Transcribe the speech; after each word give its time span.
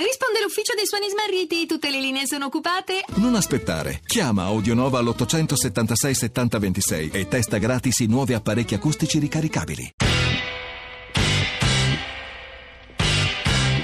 Risponde 0.00 0.40
l'ufficio 0.40 0.74
dei 0.76 0.86
suoni 0.86 1.08
smarriti, 1.08 1.66
tutte 1.66 1.90
le 1.90 1.98
linee 1.98 2.24
sono 2.24 2.44
occupate. 2.44 3.02
Non 3.16 3.34
aspettare. 3.34 4.00
Chiama 4.06 4.44
Audionova 4.44 5.00
all'876 5.00 6.10
7026 6.12 7.10
e 7.10 7.26
testa 7.26 7.58
gratis 7.58 7.98
i 7.98 8.06
nuovi 8.06 8.32
apparecchi 8.32 8.74
acustici 8.74 9.18
ricaricabili. 9.18 9.94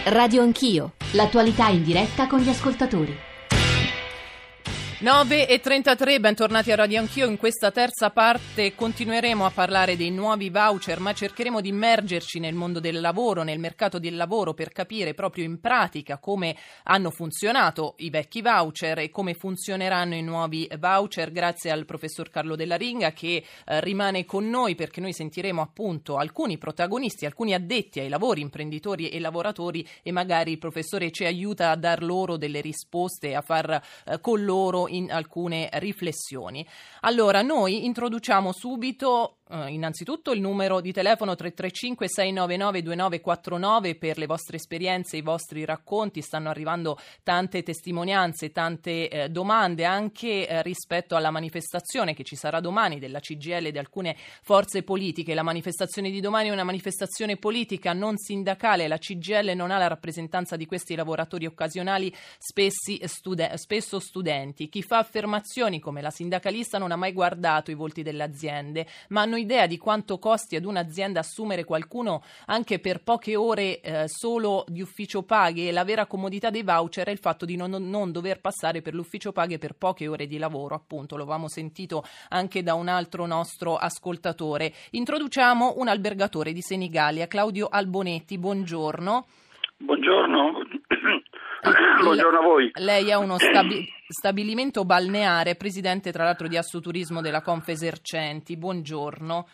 Radio 0.05 0.43
Anch'io, 0.43 0.93
l'attualità 1.15 1.67
in 1.69 1.83
diretta 1.83 2.29
con 2.29 2.39
gli 2.39 2.49
ascoltatori. 2.49 3.34
9 5.05 5.47
e 5.49 5.61
33, 5.61 6.19
bentornati 6.19 6.73
a 6.73 6.77
Radio 6.77 6.99
Anch'io. 6.99 7.29
In 7.29 7.37
questa 7.37 7.71
terza 7.71 8.09
parte 8.09 8.75
continueremo 8.75 9.45
a 9.45 9.51
parlare 9.51 9.99
dei 9.99 10.11
nuovi 10.11 10.49
voucher, 10.49 10.99
ma 10.99 11.13
cercheremo 11.13 11.61
di 11.61 11.69
immergerci 11.69 12.39
nel 12.39 12.55
mondo 12.55 12.81
del 12.81 13.03
lavoro, 13.03 13.43
nel 13.43 13.59
mercato 13.59 13.99
del 13.99 14.17
lavoro, 14.17 14.55
per 14.55 14.71
capire 14.71 15.13
proprio 15.13 15.45
in 15.45 15.61
pratica 15.61 16.17
come 16.17 16.57
hanno 16.85 17.11
funzionato 17.11 17.97
i 17.99 18.09
vecchi 18.09 18.41
voucher 18.41 19.01
e 19.01 19.11
come 19.11 19.35
funzioneranno 19.35 20.15
i 20.15 20.23
nuovi 20.23 20.67
voucher, 20.79 21.31
grazie 21.33 21.71
al 21.71 21.85
professor 21.85 22.31
Carlo 22.31 22.57
Della 22.57 22.77
Ringa 22.77 23.13
che 23.13 23.45
eh, 23.67 23.81
rimane 23.83 24.25
con 24.25 24.49
noi 24.49 24.75
perché 24.75 25.03
noi 25.03 25.13
sentiremo 25.13 25.61
appunto 25.61 26.17
alcuni 26.17 26.57
protagonisti, 26.57 27.27
alcuni 27.27 27.53
addetti 27.53 28.01
ai 28.01 28.09
lavori, 28.09 28.41
imprenditori 28.41 29.11
e 29.11 29.21
lavoratori 29.21 29.87
e 30.03 30.11
magari 30.13 30.53
il 30.53 30.59
professore 30.59 31.11
ci 31.11 31.27
aiuta 31.27 31.73
a 31.73 31.77
dar 31.77 32.03
loro 32.03 32.39
delle 32.39 32.63
risposte, 32.63 33.35
a 33.35 33.43
far 33.43 33.83
eh, 34.07 34.19
con 34.23 34.43
loro 34.43 34.93
in 34.97 35.13
alcune 35.13 35.69
riflessioni. 35.75 36.67
Allora, 37.01 37.43
noi 37.43 37.85
introduciamo 37.85 38.53
subito 38.53 39.39
Uh, 39.47 39.67
innanzitutto 39.67 40.33
il 40.33 40.41
numero 40.41 40.81
di 40.81 40.91
telefono 40.91 41.35
335 41.35 42.09
699 42.09 42.81
2949 42.83 43.95
per 43.97 44.17
le 44.17 44.25
vostre 44.25 44.57
esperienze, 44.57 45.19
i 45.19 45.21
vostri 45.21 45.67
racconti, 45.67 46.23
stanno 46.23 46.49
arrivando 46.49 46.99
tante 47.23 47.63
testimonianze, 47.63 48.53
tante 48.53 49.11
eh, 49.11 49.29
domande 49.29 49.85
anche 49.85 50.49
eh, 50.49 50.63
rispetto 50.63 51.15
alla 51.15 51.31
manifestazione 51.31 52.15
che 52.15 52.25
ci 52.25 52.37
sarà 52.37 52.61
domani 52.61 52.99
della 52.99 53.21
CGL 53.21 53.67
e 53.67 53.71
di 53.71 53.77
alcune 53.77 54.17
forze 54.41 54.83
politiche. 54.83 55.35
La 55.35 55.43
manifestazione 55.43 56.11
di 56.11 56.23
domani 56.23 56.49
è 56.49 56.53
una 56.53 56.65
manifestazione 56.65 57.37
politica 57.37 57.93
non 57.93 58.17
sindacale, 58.17 58.89
la 58.89 58.97
CGL 58.97 59.53
non 59.55 59.71
ha 59.71 59.77
la 59.77 59.89
rappresentanza 59.89 60.57
di 60.57 60.65
questi 60.65 60.95
lavoratori 60.95 61.45
occasionali, 61.45 62.11
studen- 62.39 63.57
spesso 63.57 63.99
studenti. 63.99 64.71
Chi 64.71 64.83
fa 64.83 64.97
affermazioni 64.97 65.81
come 65.81 66.01
la 66.01 66.11
sindacalista 66.11 66.79
non 66.79 66.93
ha 66.93 66.97
mai 66.97 67.13
guardato 67.13 67.71
i 67.71 67.75
volti 67.75 68.03
delle 68.03 68.23
aziende, 68.23 68.87
ma 69.09 69.33
hanno 69.35 69.37
idea 69.37 69.67
di 69.67 69.79
quanto 69.79 70.19
costi 70.19 70.55
ad 70.55 70.65
un'azienda 70.65 71.21
assumere 71.21 71.65
qualcuno 71.65 72.23
anche 72.47 72.79
per 72.79 73.03
poche 73.03 73.35
ore 73.35 73.81
eh, 73.81 74.05
solo 74.07 74.65
di 74.69 74.81
ufficio 74.81 75.23
paghe 75.23 75.73
la 75.73 75.85
vera 75.85 76.07
comodità 76.07 76.51
dei 76.51 76.63
voucher 76.63 77.09
è 77.09 77.11
il 77.11 77.19
fatto 77.19 77.45
di 77.45 77.57
non, 77.57 77.71
non 77.71 78.13
dover 78.13 78.41
passare 78.41 78.81
per 78.81 78.95
l'ufficio 78.95 79.33
paghe 79.33 79.59
per 79.59 79.75
poche 79.75 80.07
ore 80.07 80.27
di 80.27 80.39
lavoro, 80.39 80.75
appunto, 80.75 81.17
lo 81.17 81.23
avevamo 81.23 81.49
sentito 81.49 82.05
anche 82.29 82.63
da 82.63 82.75
un 82.75 82.89
altro 82.89 83.27
nostro 83.27 83.77
ascoltatore. 83.77 84.73
Introduciamo 84.91 85.75
un 85.79 85.89
albergatore 85.89 86.53
di 86.53 86.61
Senigallia, 86.61 87.27
Claudio 87.27 87.69
Albonetti, 87.69 88.39
buongiorno. 88.39 89.27
Buongiorno. 89.79 90.53
Buongiorno 92.03 92.39
a 92.39 92.43
voi. 92.43 92.71
Lei 92.75 93.11
ha 93.11 93.19
uno 93.19 93.39
stabi- 93.39 93.89
stabilimento 94.07 94.85
balneare, 94.85 95.55
presidente 95.55 96.13
tra 96.13 96.25
l'altro 96.25 96.47
di 96.47 96.59
Assoturismo 96.59 97.23
della 97.23 97.41
Confesercenti. 97.41 98.57
Buongiorno. 98.59 99.49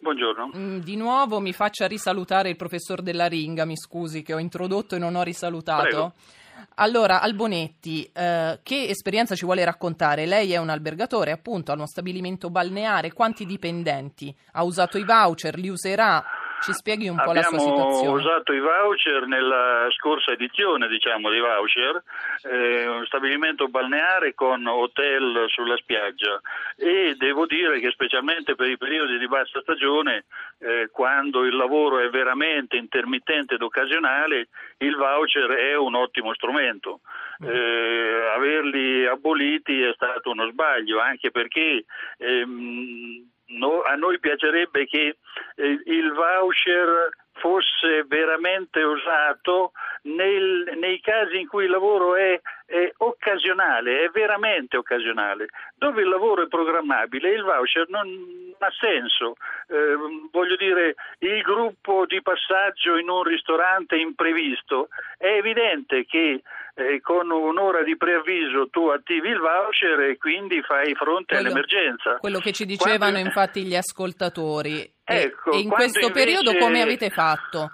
Buongiorno. 0.00 0.50
Mm, 0.54 0.78
di 0.80 0.96
nuovo 0.96 1.40
mi 1.40 1.54
faccia 1.54 1.86
risalutare 1.86 2.50
il 2.50 2.56
professor 2.56 3.00
Della 3.00 3.26
Ringa, 3.26 3.64
mi 3.64 3.76
scusi 3.76 4.22
che 4.22 4.34
ho 4.34 4.38
introdotto 4.38 4.96
e 4.96 4.98
non 4.98 5.14
ho 5.14 5.22
risalutato. 5.22 5.82
Prego. 5.82 6.12
Allora, 6.76 7.20
Albonetti, 7.20 8.10
eh, 8.12 8.60
che 8.62 8.88
esperienza 8.88 9.34
ci 9.34 9.44
vuole 9.46 9.64
raccontare? 9.64 10.26
Lei 10.26 10.52
è 10.52 10.58
un 10.58 10.68
albergatore, 10.68 11.30
appunto, 11.30 11.70
ha 11.70 11.74
uno 11.74 11.86
stabilimento 11.86 12.50
balneare. 12.50 13.12
Quanti 13.12 13.46
dipendenti? 13.46 14.34
Ha 14.52 14.62
usato 14.62 14.98
i 14.98 15.04
voucher? 15.04 15.56
Li 15.56 15.68
userà? 15.68 16.22
Ci 16.60 16.72
spieghi 16.72 17.08
un 17.08 17.16
po' 17.16 17.30
Abbiamo 17.30 17.40
la 17.40 17.42
sua 17.42 17.58
situazione. 17.58 17.96
Abbiamo 17.98 18.16
usato 18.16 18.52
i 18.52 18.60
voucher 18.60 19.26
nella 19.26 19.86
scorsa 19.90 20.32
edizione, 20.32 20.88
diciamo, 20.88 21.30
di 21.30 21.38
voucher, 21.38 22.02
eh, 22.42 22.86
un 22.88 23.04
stabilimento 23.06 23.68
balneare 23.68 24.34
con 24.34 24.66
hotel 24.66 25.46
sulla 25.48 25.76
spiaggia 25.76 26.40
e 26.76 27.14
devo 27.16 27.46
dire 27.46 27.80
che 27.80 27.90
specialmente 27.90 28.54
per 28.54 28.68
i 28.68 28.78
periodi 28.78 29.18
di 29.18 29.28
bassa 29.28 29.60
stagione, 29.60 30.24
eh, 30.58 30.88
quando 30.90 31.44
il 31.44 31.54
lavoro 31.54 31.98
è 31.98 32.08
veramente 32.08 32.76
intermittente 32.76 33.54
ed 33.54 33.62
occasionale, 33.62 34.48
il 34.78 34.96
voucher 34.96 35.50
è 35.50 35.76
un 35.76 35.94
ottimo 35.94 36.34
strumento. 36.34 37.00
Eh, 37.40 38.30
averli 38.34 39.06
aboliti 39.06 39.82
è 39.82 39.92
stato 39.94 40.30
uno 40.30 40.48
sbaglio, 40.50 41.00
anche 41.00 41.30
perché 41.30 41.84
ehm, 42.18 43.32
no, 43.46 43.82
a 43.82 43.94
noi 43.94 44.18
piacerebbe 44.18 44.86
che 44.86 45.16
eh, 45.56 45.80
il 45.84 46.12
voucher 46.12 47.10
fosse 47.34 48.04
veramente 48.06 48.80
usato 48.82 49.72
nel, 50.02 50.72
nei 50.76 51.00
casi 51.00 51.40
in 51.40 51.48
cui 51.48 51.64
il 51.64 51.70
lavoro 51.70 52.16
è, 52.16 52.40
è, 52.66 52.92
occasionale, 52.98 54.04
è 54.04 54.08
veramente 54.10 54.76
occasionale. 54.76 55.46
Dove 55.74 56.02
il 56.02 56.08
lavoro 56.08 56.42
è 56.42 56.48
programmabile, 56.48 57.30
il 57.30 57.42
voucher 57.42 57.88
non 57.88 58.54
ha 58.58 58.70
senso. 58.78 59.36
Eh, 59.68 59.96
voglio 60.30 60.56
dire, 60.56 60.94
il 61.18 61.42
gruppo 61.42 62.06
di 62.06 62.22
passaggio 62.22 62.96
in 62.96 63.08
un 63.08 63.22
ristorante 63.22 63.96
imprevisto, 63.96 64.88
è 65.18 65.28
evidente 65.28 66.04
che 66.06 66.42
eh, 66.76 67.00
con 67.00 67.30
un'ora 67.30 67.82
di 67.82 67.96
preavviso 67.96 68.68
tu 68.68 68.88
attivi 68.88 69.28
il 69.28 69.38
voucher 69.38 70.00
e 70.00 70.16
quindi 70.16 70.60
fai 70.62 70.94
fronte 70.94 71.34
quello, 71.34 71.48
all'emergenza. 71.48 72.16
Quello 72.18 72.38
che 72.38 72.52
ci 72.52 72.64
dicevano 72.64 73.12
Quando... 73.12 73.18
infatti 73.18 73.64
gli 73.64 73.76
ascoltatori. 73.76 74.92
Ecco, 75.06 75.52
e 75.52 75.58
in 75.58 75.68
questo 75.68 76.06
invece... 76.06 76.24
periodo 76.24 76.56
come 76.56 76.80
avete 76.80 77.10
fatto? 77.10 77.70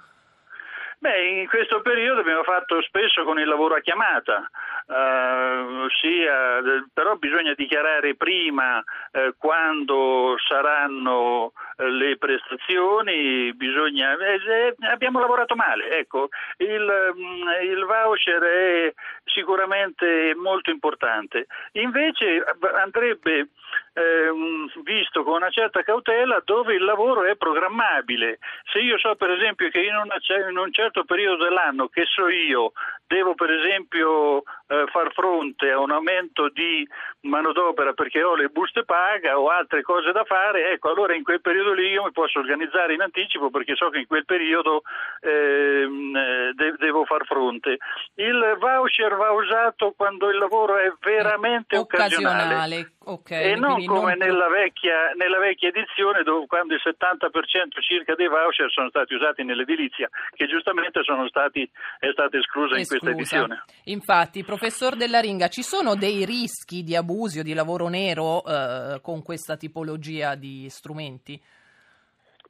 Beh, 1.00 1.40
in 1.40 1.48
questo 1.48 1.80
periodo 1.80 2.20
abbiamo 2.20 2.42
fatto 2.42 2.82
spesso 2.82 3.24
con 3.24 3.38
il 3.38 3.46
lavoro 3.46 3.74
a 3.74 3.80
chiamata, 3.80 4.50
uh, 4.90 5.88
sia, 6.00 6.60
però 6.92 7.14
bisogna 7.16 7.54
dichiarare 7.54 8.16
prima 8.16 8.78
uh, 8.78 9.34
quando 9.38 10.34
saranno 10.46 11.52
le 11.76 12.18
prestazioni, 12.18 13.54
bisogna, 13.54 14.12
eh, 14.18 14.74
abbiamo 14.90 15.20
lavorato 15.20 15.54
male, 15.54 15.98
ecco, 15.98 16.28
il, 16.58 17.12
um, 17.14 17.48
il 17.62 17.84
voucher 17.84 18.42
è 18.42 18.94
sicuramente 19.24 20.34
molto 20.34 20.70
importante, 20.70 21.46
invece 21.72 22.44
andrebbe 22.82 23.48
ehm, 23.94 24.70
visto 24.82 25.22
con 25.22 25.34
una 25.34 25.50
certa 25.50 25.82
cautela 25.82 26.40
dove 26.44 26.74
il 26.74 26.84
lavoro 26.84 27.24
è 27.24 27.36
programmabile. 27.36 28.38
Se 28.70 28.78
io 28.78 28.98
so 28.98 29.14
per 29.16 29.30
esempio 29.30 29.70
che 29.70 29.80
in, 29.80 29.94
una, 29.94 30.16
in 30.48 30.56
un 30.56 30.72
certo 30.72 31.04
periodo 31.04 31.44
dell'anno, 31.44 31.88
che 31.88 32.04
so 32.06 32.28
io, 32.28 32.72
devo 33.06 33.34
per 33.34 33.50
esempio 33.50 34.42
eh, 34.68 34.79
far 34.88 35.12
fronte 35.12 35.70
a 35.70 35.78
un 35.78 35.90
aumento 35.90 36.48
di 36.48 36.86
manodopera 37.22 37.92
perché 37.92 38.22
ho 38.22 38.34
le 38.34 38.48
buste 38.48 38.84
paga 38.84 39.38
o 39.38 39.48
altre 39.48 39.82
cose 39.82 40.12
da 40.12 40.24
fare, 40.24 40.72
ecco 40.72 40.90
allora 40.90 41.14
in 41.14 41.22
quel 41.22 41.40
periodo 41.40 41.72
lì 41.72 41.88
io 41.88 42.04
mi 42.04 42.12
posso 42.12 42.38
organizzare 42.38 42.94
in 42.94 43.02
anticipo 43.02 43.50
perché 43.50 43.74
so 43.74 43.90
che 43.90 43.98
in 43.98 44.06
quel 44.06 44.24
periodo 44.24 44.82
ehm, 45.20 46.16
eh, 46.16 46.52
de- 46.54 46.76
devo 46.78 47.04
far 47.04 47.24
fronte. 47.26 47.78
Il 48.14 48.56
voucher 48.58 49.14
va 49.16 49.30
usato 49.32 49.92
quando 49.96 50.30
il 50.30 50.38
lavoro 50.38 50.78
è 50.78 50.92
veramente 51.00 51.76
occasionale. 51.76 52.54
occasionale. 52.54 52.92
Okay, 53.02 53.52
e 53.52 53.56
non 53.56 53.84
come 53.86 54.14
non... 54.14 54.28
Nella, 54.28 54.48
vecchia, 54.48 55.12
nella, 55.16 55.38
vecchia, 55.38 55.68
edizione 55.68 56.22
dove 56.22 56.46
quando 56.46 56.74
il 56.74 56.80
70% 56.84 57.80
circa 57.80 58.14
dei 58.14 58.28
voucher 58.28 58.70
sono 58.70 58.88
stati 58.88 59.14
usati 59.14 59.42
nell'edilizia, 59.42 60.08
che 60.36 60.46
giustamente 60.46 61.00
stati, 61.28 61.68
è 61.98 62.08
stata 62.12 62.36
esclusa, 62.36 62.76
esclusa 62.76 62.76
in 62.76 62.86
questa 62.86 63.10
edizione. 63.10 63.64
Infatti, 63.84 64.44
professor 64.44 64.69
Della 64.96 65.20
Ringa, 65.20 65.48
ci 65.48 65.62
sono 65.62 65.94
dei 65.94 66.24
rischi 66.24 66.82
di 66.82 66.96
abusi 66.96 67.40
o 67.40 67.42
di 67.42 67.54
lavoro 67.54 67.88
nero 67.88 68.44
eh, 68.44 69.00
con 69.02 69.22
questa 69.22 69.56
tipologia 69.56 70.34
di 70.34 70.68
strumenti? 70.70 71.40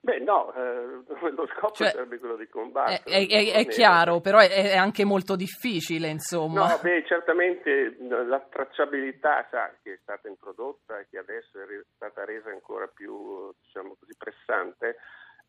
Beh 0.02 0.18
no, 0.18 0.52
eh, 0.54 1.02
lo 1.36 1.46
scopo 1.54 1.74
cioè, 1.74 1.88
sarebbe 1.88 2.18
quello 2.18 2.36
di 2.36 2.48
combattere. 2.48 3.02
È, 3.04 3.26
è, 3.26 3.52
è 3.52 3.66
chiaro, 3.66 4.20
però 4.20 4.38
è, 4.38 4.48
è, 4.48 4.76
anche 4.76 5.04
molto 5.04 5.36
difficile, 5.36 6.08
insomma. 6.08 6.68
No, 6.68 6.78
beh, 6.80 7.04
certamente 7.06 7.96
la 7.98 8.40
tracciabilità 8.40 9.46
sa, 9.50 9.70
che 9.82 9.94
è 9.94 9.98
stata 10.02 10.28
introdotta 10.28 10.98
e 10.98 11.06
che 11.10 11.18
adesso 11.18 11.58
è 11.58 11.64
stata 11.94 12.24
resa 12.24 12.48
ancora 12.48 12.86
più, 12.86 13.52
diciamo 13.60 13.96
così, 13.98 14.14
pressante 14.16 14.96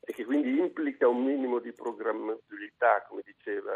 e 0.03 0.13
che 0.13 0.25
quindi 0.25 0.57
implica 0.57 1.07
un 1.07 1.23
minimo 1.23 1.59
di 1.59 1.71
programmabilità, 1.71 3.05
come 3.07 3.21
diceva 3.23 3.71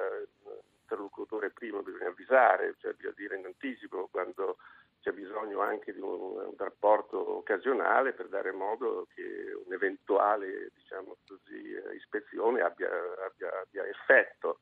l'interlocutore 0.86 1.50
prima, 1.50 1.82
bisogna 1.82 2.10
avvisare, 2.10 2.76
cioè 2.80 2.94
bisogna 2.94 3.14
dire 3.18 3.38
in 3.38 3.46
anticipo 3.46 4.08
quando 4.12 4.58
c'è 5.02 5.12
bisogno 5.12 5.60
anche 5.60 5.94
di 5.94 6.00
un, 6.00 6.38
un, 6.38 6.54
rapporto 6.58 7.38
occasionale 7.38 8.14
per 8.14 8.28
dare 8.28 8.52
modo 8.52 9.08
che 9.14 9.54
un'eventuale 9.66 10.72
diciamo 10.74 11.18
così, 11.28 11.76
ispezione 11.96 12.62
abbia, 12.62 12.90
abbia, 13.26 13.62
abbia 13.62 13.86
effetto. 13.88 14.60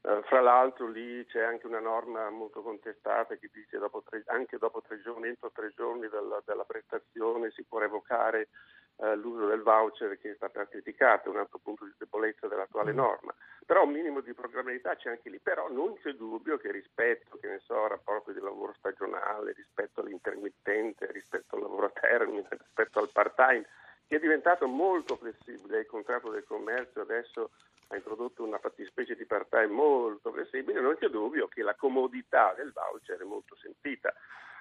Uh, 0.00 0.22
fra 0.22 0.40
l'altro 0.40 0.88
lì 0.88 1.24
c'è 1.26 1.42
anche 1.42 1.66
una 1.66 1.80
norma 1.80 2.30
molto 2.30 2.62
contestata 2.62 3.34
che 3.36 3.50
dice 3.52 3.78
dopo 3.78 4.02
tre, 4.08 4.22
anche 4.26 4.56
dopo 4.56 4.80
tre 4.80 5.00
giorni, 5.00 5.28
entro 5.28 5.50
tre 5.52 5.72
giorni 5.74 6.08
della, 6.08 6.40
della 6.44 6.64
prestazione 6.64 7.50
si 7.50 7.64
può 7.64 7.78
revocare 7.78 8.48
uh, 8.96 9.14
l'uso 9.14 9.46
del 9.46 9.62
voucher 9.62 10.18
che 10.18 10.32
è 10.32 10.34
stata 10.34 10.66
criticata, 10.66 11.30
un 11.30 11.38
altro 11.38 11.58
punto 11.58 11.84
di 11.84 11.92
debolezza 11.96 12.46
dell'attuale 12.46 12.92
mm. 12.92 12.96
norma. 12.96 13.34
Però 13.64 13.82
un 13.84 13.90
minimo 13.90 14.20
di 14.20 14.32
programmabilità 14.32 14.94
c'è 14.94 15.10
anche 15.10 15.28
lì, 15.28 15.40
però 15.40 15.68
non 15.68 15.98
c'è 15.98 16.12
dubbio 16.12 16.56
che 16.56 16.70
rispetto, 16.70 17.36
che 17.38 17.48
ne 17.48 17.60
so, 17.64 17.82
al 17.82 17.90
rapporto 17.90 18.32
di 18.32 18.40
lavoro 18.40 18.72
stagionale, 18.78 19.52
rispetto 19.52 20.00
all'intermittente, 20.00 21.10
rispetto 21.10 21.56
al 21.56 21.62
lavoro 21.62 21.86
a 21.86 21.90
termine, 21.90 22.46
rispetto 22.50 23.00
al 23.00 23.10
part-time, 23.12 23.66
che 24.06 24.16
è 24.16 24.20
diventato 24.20 24.68
molto 24.68 25.16
flessibile, 25.16 25.80
il 25.80 25.86
contratto 25.86 26.30
del 26.30 26.44
commercio 26.44 27.00
adesso 27.00 27.50
ha 27.88 27.96
introdotto 27.96 28.44
una 28.44 28.58
fattispecie 28.58 29.16
di 29.16 29.26
part-time 29.26 29.66
molto 29.66 30.32
flessibile, 30.32 30.80
non 30.80 30.96
c'è 30.96 31.08
dubbio 31.08 31.48
che 31.48 31.62
la 31.62 31.74
comodità 31.74 32.54
del 32.56 32.72
voucher 32.72 33.20
è 33.20 33.24
molto 33.24 33.56
sentita. 33.56 34.12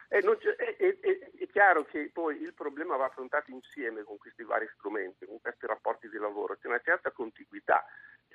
È, 0.07 0.19
è, 0.19 0.77
è, 0.77 0.97
è, 1.37 1.47
chiaro 1.47 1.83
che 1.83 2.09
poi 2.13 2.41
il 2.41 2.53
problema 2.53 2.95
va 2.95 3.05
affrontato 3.05 3.51
insieme 3.51 4.03
con 4.03 4.17
questi 4.17 4.43
vari 4.43 4.67
strumenti, 4.75 5.25
con 5.25 5.39
questi 5.41 5.65
rapporti 5.65 6.09
di 6.09 6.17
lavoro, 6.17 6.55
c'è 6.57 6.67
una 6.67 6.81
certa 6.83 7.11
contiguità, 7.11 7.83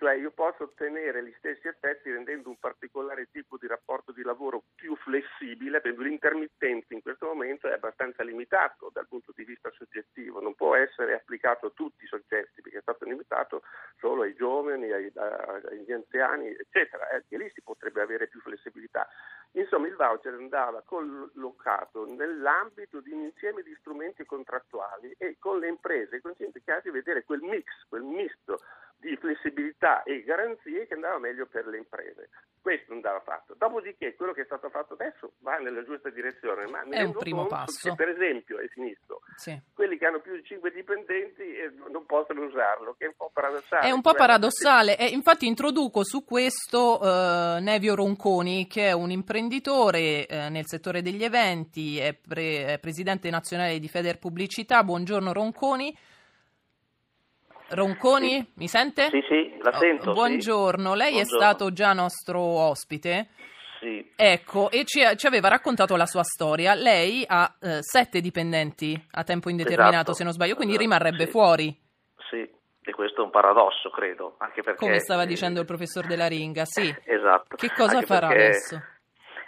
cioè 0.01 0.15
io 0.15 0.31
posso 0.31 0.63
ottenere 0.63 1.23
gli 1.23 1.35
stessi 1.37 1.69
effetti 1.69 2.11
rendendo 2.11 2.49
un 2.49 2.57
particolare 2.59 3.29
tipo 3.31 3.59
di 3.59 3.67
rapporto 3.67 4.13
di 4.13 4.23
lavoro 4.23 4.63
più 4.75 4.97
flessibile, 4.97 5.83
per 5.83 5.99
l'intermittenza 5.99 6.95
in 6.95 7.03
questo 7.03 7.27
momento 7.27 7.69
è 7.69 7.73
abbastanza 7.73 8.23
limitato 8.23 8.89
dal 8.95 9.07
punto 9.07 9.33
di 9.37 9.45
vista 9.45 9.71
soggettivo, 9.73 10.41
non 10.41 10.55
può 10.55 10.75
essere 10.75 11.13
applicato 11.13 11.67
a 11.67 11.73
tutti 11.75 12.05
i 12.05 12.07
soggetti 12.07 12.63
perché 12.63 12.79
è 12.79 12.81
stato 12.81 13.05
limitato 13.05 13.61
solo 13.99 14.23
ai 14.23 14.33
giovani, 14.33 14.91
ai, 14.91 15.13
agli 15.15 15.93
anziani, 15.93 16.49
eccetera, 16.49 17.11
e 17.11 17.23
eh, 17.29 17.37
lì 17.37 17.51
si 17.53 17.61
potrebbe 17.61 18.01
avere 18.01 18.27
più 18.29 18.41
flessibilità. 18.41 19.07
Insomma, 19.53 19.87
il 19.87 19.97
voucher 19.97 20.33
andava 20.33 20.81
collocato 20.83 22.07
nell'ambito 22.07 23.01
di 23.01 23.11
un 23.11 23.25
insieme 23.25 23.63
di 23.63 23.77
strumenti 23.81 24.25
contrattuali 24.25 25.15
e 25.19 25.37
con 25.39 25.59
le 25.59 25.69
imprese 25.69 26.23
consente 26.23 26.63
di 26.83 26.91
vedere 26.91 27.25
quel 27.25 27.43
mix, 27.43 27.67
quel 27.87 28.03
misto 28.03 28.61
di 29.01 29.17
flessibilità 29.17 30.03
e 30.03 30.23
garanzie 30.23 30.87
che 30.87 30.95
andava 30.95 31.19
meglio 31.19 31.47
per 31.47 31.67
le 31.67 31.79
imprese. 31.79 32.29
Questo 32.61 32.93
andava 32.93 33.21
fatto. 33.21 33.55
Dopodiché 33.57 34.15
quello 34.15 34.33
che 34.33 34.43
è 34.43 34.45
stato 34.45 34.69
fatto 34.69 34.93
adesso 34.93 35.33
va 35.39 35.57
nella 35.57 35.83
giusta 35.83 36.11
direzione, 36.11 36.67
ma 36.67 36.83
è 36.83 37.03
un 37.03 37.13
primo 37.13 37.47
passo. 37.47 37.95
Per 37.95 38.09
esempio, 38.09 38.59
è 38.59 38.69
finito. 38.69 39.23
Sì. 39.37 39.59
Quelli 39.73 39.97
che 39.97 40.05
hanno 40.05 40.21
più 40.21 40.35
di 40.35 40.45
5 40.45 40.71
dipendenti 40.71 41.43
eh, 41.43 41.73
non 41.91 42.05
possono 42.05 42.45
usarlo, 42.45 42.95
che 42.99 43.07
è 43.07 43.09
un 43.09 43.15
po' 43.17 43.31
paradossale. 43.33 43.87
È 43.87 43.91
un 43.91 44.03
po' 44.03 44.13
paradossale. 44.13 44.99
E 44.99 45.07
infatti 45.07 45.47
introduco 45.47 46.05
su 46.05 46.23
questo 46.23 47.01
eh, 47.01 47.61
Nevio 47.61 47.95
Ronconi, 47.95 48.67
che 48.67 48.89
è 48.89 48.93
un 48.93 49.11
imprenditore 49.11 50.27
eh, 50.27 50.51
nel 50.51 50.67
settore 50.67 51.01
degli 51.01 51.25
eventi, 51.25 51.99
è, 51.99 52.13
pre- 52.13 52.75
è 52.75 52.79
presidente 52.79 53.31
nazionale 53.31 53.79
di 53.79 53.89
Feder 53.89 54.19
Pubblicità. 54.19 54.85
Buongiorno 54.85 55.33
Ronconi. 55.33 55.97
Ronconi, 57.71 58.41
sì. 58.41 58.51
mi 58.55 58.69
sente? 58.69 59.09
Sì, 59.11 59.23
sì, 59.29 59.59
la 59.63 59.73
sento. 59.73 60.11
Oh, 60.11 60.15
buongiorno, 60.15 60.93
sì. 60.93 60.97
lei 60.97 61.13
buongiorno. 61.13 61.37
è 61.37 61.41
stato 61.41 61.73
già 61.73 61.93
nostro 61.93 62.41
ospite. 62.41 63.29
Sì. 63.81 64.13
Ecco, 64.15 64.71
e 64.71 64.85
ci, 64.85 65.01
ci, 65.17 65.27
aveva 65.27 65.49
raccontato 65.49 65.97
la 65.97 66.07
sua 66.07 66.23
storia. 66.23 66.75
Lei 66.75 67.25
ha 67.27 67.51
eh, 67.61 67.79
sette 67.81 68.21
dipendenti 68.21 69.01
a 69.13 69.25
tempo 69.25 69.49
indeterminato, 69.49 69.95
esatto. 69.95 70.13
se 70.15 70.25
non 70.25 70.33
sbaglio, 70.33 70.55
quindi 70.55 70.75
esatto. 70.75 70.91
rimarrebbe 70.91 71.25
sì. 71.25 71.31
fuori. 71.31 71.81
Sì, 72.29 72.49
e 72.83 72.93
questo 72.93 73.23
è 73.23 73.25
un 73.25 73.31
paradosso, 73.31 73.89
credo, 73.89 74.35
anche 74.39 74.63
perché... 74.63 74.79
Come 74.79 74.99
stava 74.99 75.25
dicendo 75.25 75.61
il 75.61 75.67
professor 75.67 76.07
Della 76.07 76.27
Ringa, 76.27 76.65
sì. 76.67 76.95
esatto. 77.05 77.57
Che 77.57 77.73
cosa 77.73 77.97
anche 77.97 78.07
farà 78.07 78.29
perché... 78.29 78.45
adesso? 78.45 78.83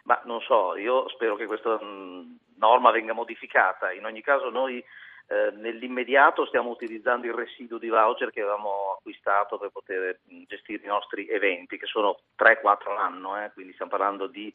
Ma 0.04 0.20
non 0.24 0.40
so, 0.40 0.76
io 0.76 1.08
spero 1.10 1.36
che 1.36 1.46
questa 1.46 1.74
mh, 1.74 2.38
norma 2.56 2.90
venga 2.90 3.12
modificata. 3.12 3.92
In 3.92 4.04
ogni 4.04 4.22
caso 4.22 4.48
noi 4.48 4.82
eh, 5.32 5.50
nell'immediato 5.52 6.44
stiamo 6.44 6.68
utilizzando 6.68 7.26
il 7.26 7.32
residuo 7.32 7.78
di 7.78 7.88
voucher 7.88 8.30
che 8.30 8.42
avevamo 8.42 8.96
acquistato 8.98 9.56
per 9.56 9.70
poter 9.70 10.20
gestire 10.46 10.84
i 10.84 10.88
nostri 10.88 11.26
eventi, 11.26 11.78
che 11.78 11.86
sono 11.86 12.20
3-4 12.38 12.92
l'anno, 12.92 13.42
eh, 13.42 13.50
quindi 13.54 13.72
stiamo 13.72 13.90
parlando 13.90 14.26
di 14.26 14.52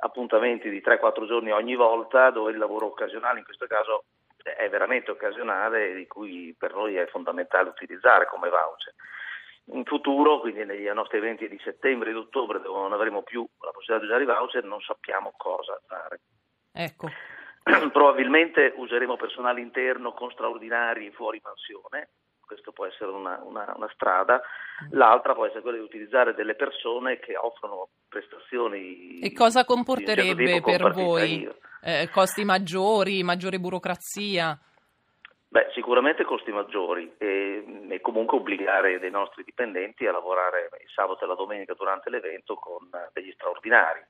appuntamenti 0.00 0.68
di 0.68 0.82
3-4 0.82 1.26
giorni 1.26 1.50
ogni 1.50 1.76
volta, 1.76 2.28
dove 2.28 2.50
il 2.50 2.58
lavoro 2.58 2.86
occasionale 2.86 3.38
in 3.38 3.44
questo 3.46 3.66
caso 3.66 4.04
è 4.36 4.68
veramente 4.68 5.10
occasionale 5.10 5.92
e 5.92 5.94
di 5.94 6.06
cui 6.06 6.54
per 6.58 6.74
noi 6.74 6.96
è 6.96 7.06
fondamentale 7.06 7.70
utilizzare 7.70 8.26
come 8.26 8.50
voucher. 8.50 8.94
In 9.72 9.84
futuro, 9.84 10.40
quindi 10.40 10.66
negli 10.66 10.88
nostri 10.90 11.18
eventi 11.18 11.48
di 11.48 11.58
settembre 11.64 12.10
e 12.10 12.12
di 12.12 12.18
ottobre, 12.18 12.60
dove 12.60 12.78
non 12.78 12.92
avremo 12.92 13.22
più 13.22 13.46
la 13.60 13.70
possibilità 13.70 13.98
di 13.98 14.10
usare 14.10 14.22
i 14.24 14.26
voucher, 14.26 14.64
non 14.64 14.80
sappiamo 14.82 15.32
cosa 15.38 15.80
fare. 15.86 16.20
Ecco. 16.70 17.08
Probabilmente 17.92 18.72
useremo 18.76 19.16
personale 19.16 19.60
interno 19.60 20.12
con 20.12 20.30
straordinari 20.30 21.10
fuori 21.10 21.40
mansione, 21.42 22.08
questa 22.40 22.72
può 22.72 22.86
essere 22.86 23.10
una, 23.10 23.40
una, 23.44 23.72
una, 23.76 23.90
strada, 23.92 24.40
l'altra 24.90 25.34
può 25.34 25.44
essere 25.44 25.60
quella 25.60 25.76
di 25.76 25.84
utilizzare 25.84 26.34
delle 26.34 26.54
persone 26.54 27.18
che 27.18 27.36
offrono 27.36 27.88
prestazioni. 28.08 29.20
E 29.20 29.32
cosa 29.32 29.64
comporterebbe 29.64 30.46
certo 30.46 30.70
per 30.70 30.92
voi? 30.92 31.48
Eh, 31.82 32.08
costi 32.10 32.44
maggiori, 32.44 33.22
maggiore 33.22 33.58
burocrazia? 33.58 34.58
Beh, 35.50 35.70
sicuramente 35.72 36.24
costi 36.24 36.50
maggiori 36.50 37.14
e, 37.16 37.86
e, 37.88 38.00
comunque 38.00 38.36
obbligare 38.36 38.98
dei 38.98 39.10
nostri 39.10 39.44
dipendenti 39.44 40.06
a 40.06 40.12
lavorare 40.12 40.68
il 40.82 40.90
sabato 40.94 41.24
e 41.24 41.26
la 41.26 41.34
domenica 41.34 41.74
durante 41.74 42.10
l'evento 42.10 42.54
con 42.54 42.88
degli 43.12 43.32
straordinari 43.32 44.04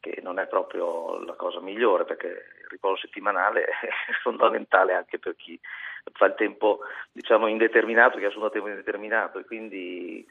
che 0.00 0.18
non 0.22 0.38
è 0.38 0.46
proprio 0.46 1.22
la 1.24 1.34
cosa 1.34 1.60
migliore 1.60 2.04
perché 2.04 2.26
il 2.26 2.68
riposo 2.68 2.96
settimanale 2.96 3.64
è 3.80 4.12
fondamentale 4.22 4.94
anche 4.94 5.18
per 5.18 5.36
chi 5.36 5.58
fa 6.12 6.26
il 6.26 6.34
tempo 6.34 6.80
diciamo 7.12 7.46
indeterminato 7.46 8.18
che 8.18 8.26
assume 8.26 8.50
tempo 8.50 8.68
indeterminato 8.68 9.38
e 9.38 9.44
quindi 9.44 10.26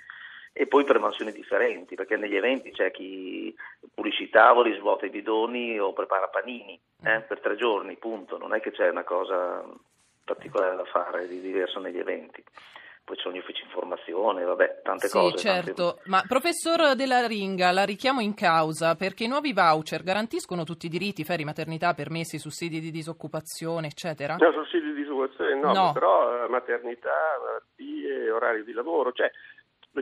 e 0.52 0.66
poi 0.66 0.84
per 0.84 1.00
mansioni 1.00 1.32
differenti 1.32 1.96
perché 1.96 2.18
negli 2.18 2.36
eventi 2.36 2.72
c'è 2.72 2.92
chi 2.92 3.56
pulisce 3.94 4.24
i 4.24 4.30
tavoli, 4.30 4.76
svuota 4.76 5.06
i 5.06 5.10
bidoni 5.10 5.80
o 5.80 5.94
prepara 5.94 6.28
panini 6.28 6.78
eh, 7.04 7.22
per 7.22 7.40
tre 7.40 7.56
giorni, 7.56 7.96
punto, 7.98 8.38
non 8.38 8.54
è 8.54 8.60
che 8.60 8.72
c'è 8.72 8.90
una 8.90 9.04
cosa 9.04 9.64
particolare 10.26 10.76
da 10.76 10.86
fare 10.86 11.28
di 11.28 11.40
diverso 11.40 11.80
negli 11.80 12.00
eventi 12.00 12.44
poi 13.10 13.18
ci 13.18 13.24
sono 13.24 13.36
gli 13.36 13.40
uffici 13.40 13.64
informazione, 13.64 14.44
vabbè, 14.44 14.82
tante 14.84 15.08
sì, 15.08 15.18
cose. 15.18 15.38
Sì, 15.38 15.48
certo. 15.48 15.96
Tante... 15.96 16.10
Ma 16.10 16.24
professor 16.28 16.94
Della 16.94 17.26
Ringa, 17.26 17.72
la 17.72 17.84
richiamo 17.84 18.22
in 18.22 18.36
causa 18.36 18.94
perché 18.94 19.24
i 19.24 19.28
nuovi 19.28 19.52
voucher 19.52 20.04
garantiscono 20.04 20.64
tutti 20.64 20.86
i 20.86 20.90
diritti, 20.90 21.24
ferie, 21.24 21.44
maternità, 21.44 21.96
permessi, 21.96 22.38
sussidi 22.38 22.80
di 22.80 22.92
disoccupazione, 22.92 23.88
eccetera? 23.88 24.36
No, 24.36 24.52
sussidi 24.52 24.94
di 24.94 25.02
disoccupazione 25.02 25.56
no, 25.56 25.74
no. 25.74 25.92
però 25.92 26.46
eh, 26.46 26.50
maternità, 26.50 27.10
malattie, 27.44 28.30
orari 28.30 28.64
di 28.64 28.74
lavoro, 28.74 29.12
cioè 29.12 29.32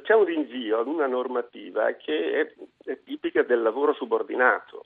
c'è 0.01 0.13
un 0.13 0.25
rinvio 0.25 0.79
ad 0.79 0.87
una 0.87 1.07
normativa 1.07 1.89
che 1.93 2.41
è, 2.41 2.91
è 2.91 3.03
tipica 3.05 3.41
del 3.43 3.61
lavoro 3.61 3.93
subordinato. 3.93 4.83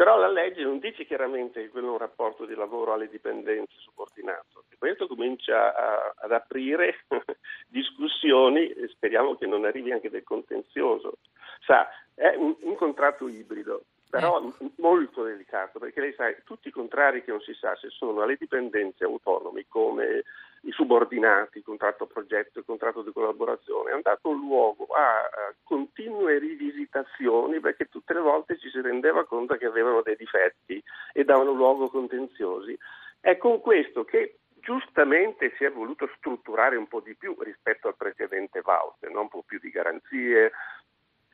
Però 0.00 0.16
la 0.16 0.30
legge 0.30 0.62
non 0.62 0.78
dice 0.78 1.04
chiaramente 1.04 1.60
che 1.60 1.68
quello 1.68 1.88
è 1.88 1.90
un 1.90 1.98
rapporto 1.98 2.46
di 2.46 2.54
lavoro 2.54 2.94
alle 2.94 3.10
dipendenze 3.10 3.74
subordinato. 3.76 4.64
E 4.70 4.76
questo 4.78 5.06
comincia 5.06 5.76
a, 5.76 6.14
ad 6.16 6.32
aprire 6.32 7.04
discussioni 7.68 8.66
e 8.70 8.88
speriamo 8.88 9.36
che 9.36 9.46
non 9.46 9.66
arrivi 9.66 9.92
anche 9.92 10.08
del 10.08 10.24
contenzioso. 10.24 11.18
Sa, 11.66 11.86
è 12.14 12.34
un, 12.34 12.56
un 12.60 12.76
contratto 12.76 13.28
ibrido, 13.28 13.82
però 14.10 14.42
ecco. 14.44 14.70
molto 14.78 15.22
delicato, 15.22 15.78
perché 15.78 16.00
lei 16.00 16.12
sa, 16.14 16.30
tutti 16.44 16.68
i 16.68 16.72
contrari 16.72 17.22
che 17.22 17.30
non 17.30 17.40
si 17.40 17.54
sa 17.54 17.76
se 17.76 17.88
sono 17.90 18.20
alle 18.20 18.36
dipendenze 18.36 19.04
autonomi 19.04 19.64
come 19.68 20.24
i 20.62 20.72
subordinati, 20.72 21.58
il 21.58 21.64
contratto 21.64 22.06
progetto, 22.06 22.58
il 22.58 22.64
contratto 22.66 23.02
di 23.02 23.12
collaborazione, 23.12 23.92
hanno 23.92 24.02
dato 24.02 24.32
luogo 24.32 24.86
a, 24.86 25.20
a 25.20 25.54
continue 25.62 26.38
rivisitazioni 26.38 27.60
perché 27.60 27.86
tutte 27.86 28.12
le 28.12 28.20
volte 28.20 28.58
ci 28.58 28.68
si 28.68 28.80
rendeva 28.80 29.24
conto 29.24 29.56
che 29.56 29.66
avevano 29.66 30.02
dei 30.02 30.16
difetti 30.16 30.82
e 31.12 31.24
davano 31.24 31.52
luogo 31.52 31.84
a 31.84 31.90
contenziosi. 31.90 32.76
È 33.20 33.36
con 33.38 33.60
questo 33.60 34.04
che 34.04 34.40
giustamente 34.60 35.54
si 35.56 35.64
è 35.64 35.70
voluto 35.70 36.10
strutturare 36.16 36.76
un 36.76 36.88
po' 36.88 37.00
di 37.00 37.14
più 37.14 37.34
rispetto 37.40 37.88
al 37.88 37.96
precedente 37.96 38.60
voucher, 38.60 39.10
no? 39.10 39.22
un 39.22 39.28
po' 39.28 39.42
più 39.46 39.58
di 39.58 39.70
garanzie, 39.70 40.52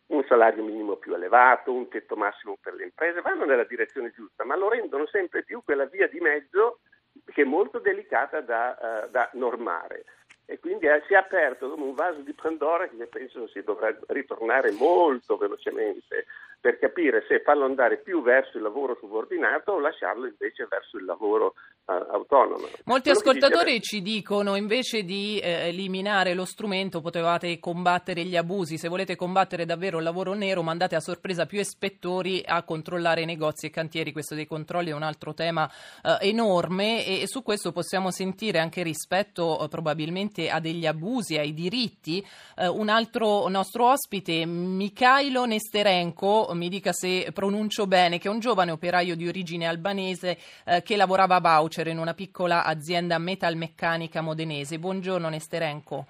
un 0.09 0.25
salario 0.29 0.63
minimo 0.63 0.97
più 0.97 1.15
elevato, 1.15 1.73
un 1.73 1.89
tetto 1.89 2.17
massimo 2.17 2.57
per 2.61 2.75
le 2.75 2.85
imprese, 2.85 3.21
vanno 3.21 3.45
nella 3.45 3.65
direzione 3.65 4.13
giusta, 4.13 4.45
ma 4.45 4.57
lo 4.57 4.69
rendono 4.69 5.07
sempre 5.07 5.43
più 5.43 5.63
quella 5.65 5.87
via 5.87 6.07
di 6.09 6.21
mezzo 6.21 6.81
che 7.25 7.43
è 7.43 7.45
molto 7.45 7.79
delicata 7.79 8.41
da, 8.41 9.05
uh, 9.07 9.11
da 9.11 9.29
normare. 9.35 10.05
E 10.49 10.61
quindi 10.61 10.87
eh, 10.87 11.03
si 11.09 11.15
è 11.15 11.17
aperto 11.17 11.69
come 11.71 11.83
un 11.83 11.95
vaso 11.95 12.21
di 12.21 12.33
Pandora 12.33 12.87
che 12.87 13.07
penso 13.07 13.49
si 13.49 13.63
dovrà 13.63 13.93
ritornare 14.07 14.71
molto 14.71 15.37
velocemente 15.37 16.27
per 16.61 16.79
capire 16.79 17.25
se 17.29 17.41
farlo 17.41 17.65
andare 17.65 17.99
più 17.99 18.23
verso 18.23 18.57
il 18.57 18.63
lavoro 18.63 18.97
subordinato 18.99 19.73
o 19.73 19.81
lasciarlo 19.81 20.27
invece 20.27 20.67
verso 20.69 20.97
il 20.97 21.05
lavoro 21.05 21.55
uh, 21.85 21.93
autonomo. 22.11 22.67
Molti 22.85 23.11
Quello 23.11 23.19
ascoltatori 23.19 23.73
dice... 23.73 23.83
ci 23.83 24.03
dicono 24.03 24.57
invece 24.57 25.05
di 25.05 25.39
eh, 25.39 25.69
eliminare 25.69 26.35
lo 26.35 26.45
strumento 26.45 27.01
potevate 27.01 27.59
combattere 27.59 28.25
gli 28.25 28.37
abusi, 28.37 28.79
se 28.79 28.89
volete 28.89 29.17
combattere 29.17 29.65
davvero 29.65 29.99
il 29.99 30.05
lavoro 30.05 30.35
nero 30.35 30.63
mandate 30.63 30.97
a 30.97 31.01
sorpresa 31.01 31.47
più 31.47 31.61
ispettori 31.61 32.43
a 32.45 32.63
controllare 32.63 33.23
i 33.23 33.27
negozi 33.27 33.67
e 33.67 33.71
cantieri, 33.71 34.13
questo 34.13 34.35
dei 34.35 34.47
controlli 34.47 34.91
è 34.91 34.95
un 34.95 35.03
altro 35.03 35.35
tema 35.35 35.71
eh, 36.03 36.29
enorme 36.29 37.05
e, 37.05 37.23
e, 37.23 37.29
su 37.29 37.43
questo 37.43 37.73
possiamo 37.73 38.11
sentire 38.11 38.59
anche 38.59 38.83
rispetto 38.83 39.63
eh, 39.63 39.69
probabilmente 39.69 40.49
a 40.49 40.61
degli 40.61 40.87
abusi, 40.87 41.37
ai 41.37 41.53
diritti, 41.53 42.25
eh, 42.57 42.67
un 42.67 42.89
altro 42.89 43.49
nostro 43.49 43.91
ospite, 43.91 44.45
Mikhailo 44.47 45.45
Nesterenko, 45.45 46.55
mi 46.57 46.69
dica 46.69 46.93
se 46.93 47.31
pronuncio 47.33 47.87
bene, 47.87 48.19
che 48.19 48.29
è 48.29 48.31
un 48.31 48.41
giovane 48.41 48.71
operaio 48.71 49.15
di 49.15 49.29
origine 49.29 49.67
albanese 49.67 50.39
eh, 50.65 50.83
che 50.83 50.97
lavorava 50.97 51.37
a 51.37 51.41
voucher 51.41 51.87
in 51.87 51.99
una 51.99 52.15
piccola 52.15 52.65
azienda 52.65 53.19
metalmeccanica 53.19 54.21
modenese. 54.21 54.79
Buongiorno 54.79 55.29
Nesterenko. 55.29 56.07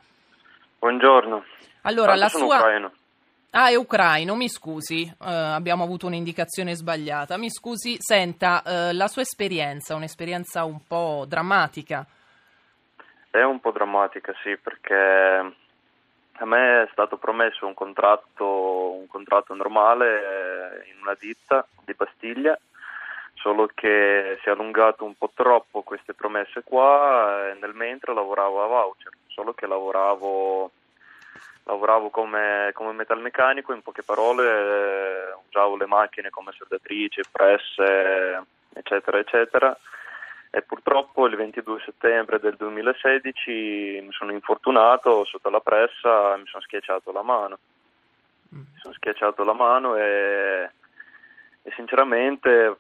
Buongiorno. 0.79 1.45
Allora, 1.83 2.15
la 2.15 2.29
sua... 2.29 2.57
Ucraino. 2.57 2.93
Ah, 3.51 3.71
è 3.71 3.75
ucraino, 3.75 4.35
mi 4.35 4.49
scusi, 4.51 5.03
eh, 5.03 5.15
abbiamo 5.19 5.83
avuto 5.83 6.07
un'indicazione 6.07 6.75
sbagliata. 6.75 7.39
Mi 7.39 7.49
scusi, 7.49 7.97
senta, 7.99 8.63
eh, 8.63 8.93
la 8.93 9.09
sua 9.09 9.23
esperienza, 9.23 9.95
un'esperienza 9.95 10.65
un 10.65 10.81
po' 10.87 11.25
drammatica. 11.27 12.07
È 13.31 13.43
un 13.43 13.61
po' 13.61 13.71
drammatica, 13.71 14.35
sì, 14.43 14.59
perché 14.59 15.55
a 16.39 16.45
me 16.45 16.83
è 16.83 16.89
stato 16.93 17.17
promesso 17.17 17.67
un 17.67 17.75
contratto, 17.75 18.93
un 18.93 19.07
contratto 19.07 19.55
normale 19.55 20.83
eh, 20.85 20.91
in 20.91 21.01
una 21.03 21.17
ditta 21.19 21.67
di 21.85 21.95
Bastiglia, 21.95 22.59
solo 23.35 23.71
che 23.73 24.39
si 24.43 24.49
è 24.49 24.53
allungato 24.53 25.05
un 25.05 25.15
po' 25.17 25.31
troppo 25.35 25.83
queste 25.83 26.15
promesse 26.15 26.63
qua 26.63 27.51
e 27.51 27.59
nel 27.61 27.75
mentre 27.75 28.13
lavoravo 28.13 28.63
a 28.63 28.67
voucher, 28.67 29.13
solo 29.29 29.55
che 29.55 29.67
lavoravo, 29.67 30.71
lavoravo 31.65 32.11
come, 32.11 32.71
come 32.75 32.93
metalmeccanico, 32.93 33.73
in 33.73 33.83
poche 33.83 34.03
parole 34.03 34.45
eh, 34.45 35.37
usavo 35.49 35.77
le 35.77 35.87
macchine 35.87 36.31
come 36.31 36.53
saldatrici, 36.57 37.23
presse, 37.31 38.43
eccetera, 38.75 39.19
eccetera 39.19 39.77
e 40.51 40.63
purtroppo 40.63 41.27
il 41.27 41.37
22 41.37 41.81
settembre 41.85 42.39
del 42.39 42.57
2016 42.57 44.01
mi 44.03 44.13
sono 44.13 44.33
infortunato 44.33 45.25
sotto 45.25 45.51
la 45.51 45.61
pressa 45.61 46.35
e 46.35 46.39
mi 46.39 46.47
sono 46.47 46.63
schiacciato 46.63 47.13
la 47.13 47.23
mano. 47.23 47.59
Mm. 48.55 48.59
Mi 48.59 48.79
sono 48.81 48.95
schiacciato 48.95 49.45
la 49.45 49.53
mano 49.53 49.97
e, 49.97 50.71
e 51.63 51.73
sinceramente 51.75 52.77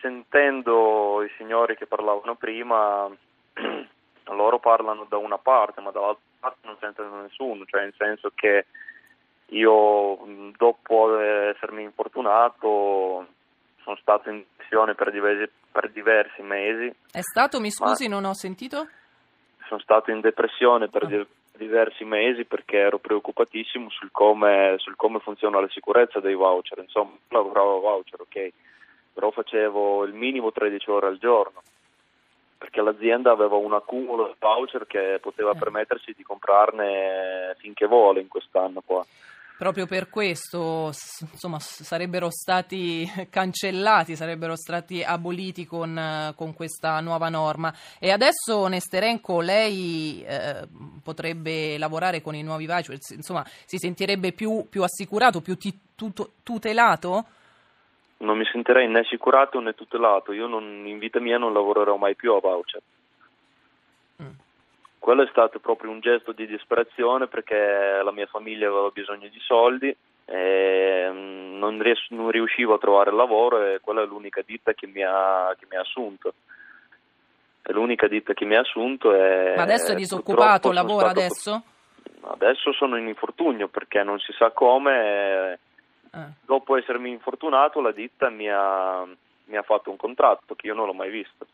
sentendo 0.00 1.22
i 1.22 1.30
signori 1.38 1.76
che 1.76 1.86
parlavano 1.86 2.34
prima, 2.34 3.08
loro 4.24 4.58
parlano 4.58 5.06
da 5.08 5.16
una 5.16 5.38
parte, 5.38 5.80
ma 5.80 5.90
dall'altra 5.90 6.22
parte 6.38 6.66
non 6.66 6.76
sentono 6.78 7.22
nessuno, 7.22 7.64
cioè 7.64 7.82
nel 7.82 7.94
senso 7.96 8.30
che 8.34 8.66
io 9.46 10.18
dopo 10.56 11.18
essermi 11.18 11.82
infortunato 11.82 13.26
sono 13.84 13.96
stato 13.96 14.30
in 14.30 14.42
missione 14.58 14.94
per 14.94 15.12
diversi, 15.12 15.52
per 15.70 15.90
diversi 15.90 16.42
mesi. 16.42 16.92
È 17.12 17.20
stato, 17.20 17.60
mi 17.60 17.70
scusi, 17.70 18.08
non 18.08 18.24
ho 18.24 18.34
sentito? 18.34 18.88
Sono 19.68 19.80
stato 19.80 20.10
in 20.10 20.20
depressione 20.20 20.88
per 20.88 21.04
oh. 21.04 21.26
diversi 21.56 22.04
mesi 22.04 22.44
perché 22.44 22.78
ero 22.78 22.98
preoccupatissimo 22.98 23.90
sul 23.90 24.10
come, 24.10 24.74
sul 24.78 24.96
come, 24.96 25.20
funziona 25.20 25.60
la 25.60 25.68
sicurezza 25.68 26.18
dei 26.20 26.34
voucher. 26.34 26.78
Insomma, 26.78 27.12
lavoravo 27.28 27.76
a 27.76 27.80
voucher, 27.80 28.20
ok, 28.20 28.52
però 29.12 29.30
facevo 29.30 30.04
il 30.04 30.14
minimo 30.14 30.50
13 30.50 30.90
ore 30.90 31.06
al 31.06 31.18
giorno 31.18 31.62
perché 32.56 32.80
l'azienda 32.80 33.30
aveva 33.30 33.56
un 33.56 33.74
accumulo 33.74 34.28
di 34.28 34.34
voucher 34.38 34.86
che 34.86 35.18
poteva 35.20 35.50
eh. 35.50 35.58
permettersi 35.58 36.14
di 36.16 36.22
comprarne 36.22 37.54
finché 37.58 37.86
vuole 37.86 38.20
in 38.20 38.28
quest'anno 38.28 38.80
qua. 38.84 39.04
Proprio 39.56 39.86
per 39.86 40.10
questo 40.10 40.90
insomma, 41.20 41.60
sarebbero 41.60 42.28
stati 42.28 43.08
cancellati, 43.30 44.16
sarebbero 44.16 44.56
stati 44.56 45.02
aboliti 45.04 45.64
con, 45.64 46.32
con 46.34 46.54
questa 46.54 46.98
nuova 47.00 47.28
norma. 47.28 47.72
E 48.00 48.10
adesso 48.10 48.66
Nesterenko, 48.66 49.40
lei 49.40 50.24
eh, 50.26 50.66
potrebbe 51.02 51.78
lavorare 51.78 52.20
con 52.20 52.34
i 52.34 52.42
nuovi 52.42 52.66
voucher, 52.66 52.98
insomma 53.10 53.44
si 53.64 53.78
sentirebbe 53.78 54.32
più, 54.32 54.66
più 54.68 54.82
assicurato, 54.82 55.40
più 55.40 55.56
tutelato? 56.42 57.24
Non 58.18 58.36
mi 58.36 58.44
sentirei 58.50 58.88
né 58.88 59.00
assicurato 59.00 59.60
né 59.60 59.74
tutelato, 59.74 60.32
io 60.32 60.48
non, 60.48 60.84
in 60.84 60.98
vita 60.98 61.20
mia 61.20 61.38
non 61.38 61.52
lavorerò 61.52 61.96
mai 61.96 62.16
più 62.16 62.32
a 62.32 62.40
voucher 62.40 62.82
quello 65.04 65.22
è 65.22 65.28
stato 65.28 65.58
proprio 65.58 65.90
un 65.90 66.00
gesto 66.00 66.32
di 66.32 66.46
disperazione 66.46 67.26
perché 67.26 68.00
la 68.02 68.10
mia 68.10 68.24
famiglia 68.24 68.68
aveva 68.68 68.88
bisogno 68.88 69.28
di 69.28 69.38
soldi 69.40 69.94
e 70.24 71.08
mm, 71.12 71.58
non, 71.58 71.78
ries- 71.82 72.08
non 72.08 72.30
riuscivo 72.30 72.72
a 72.72 72.78
trovare 72.78 73.12
lavoro 73.12 73.62
e 73.66 73.80
quella 73.82 74.00
è 74.00 74.06
l'unica 74.06 74.40
ditta 74.40 74.72
che 74.72 74.86
mi 74.86 75.02
ha, 75.02 75.54
che 75.58 75.66
mi 75.68 75.76
ha 75.76 75.82
assunto. 75.82 76.32
È 77.60 77.70
l'unica 77.72 78.08
ditta 78.08 78.32
che 78.32 78.46
mi 78.46 78.56
ha 78.56 78.60
assunto 78.60 79.14
e 79.14 79.52
Ma 79.54 79.64
adesso 79.64 79.92
è 79.92 79.94
disoccupato, 79.94 80.72
lavora 80.72 81.10
adesso? 81.10 81.62
Adesso 82.22 82.72
sono 82.72 82.96
in 82.96 83.06
infortunio 83.06 83.68
perché 83.68 84.02
non 84.02 84.18
si 84.20 84.32
sa 84.32 84.52
come. 84.52 85.58
Eh. 86.14 86.26
Dopo 86.46 86.78
essermi 86.78 87.10
infortunato 87.10 87.82
la 87.82 87.92
ditta 87.92 88.30
mi 88.30 88.48
ha, 88.48 89.04
mi 89.04 89.56
ha 89.56 89.62
fatto 89.62 89.90
un 89.90 89.98
contratto 89.98 90.54
che 90.54 90.68
io 90.68 90.74
non 90.74 90.86
l'ho 90.86 90.94
mai 90.94 91.10
visto. 91.10 91.46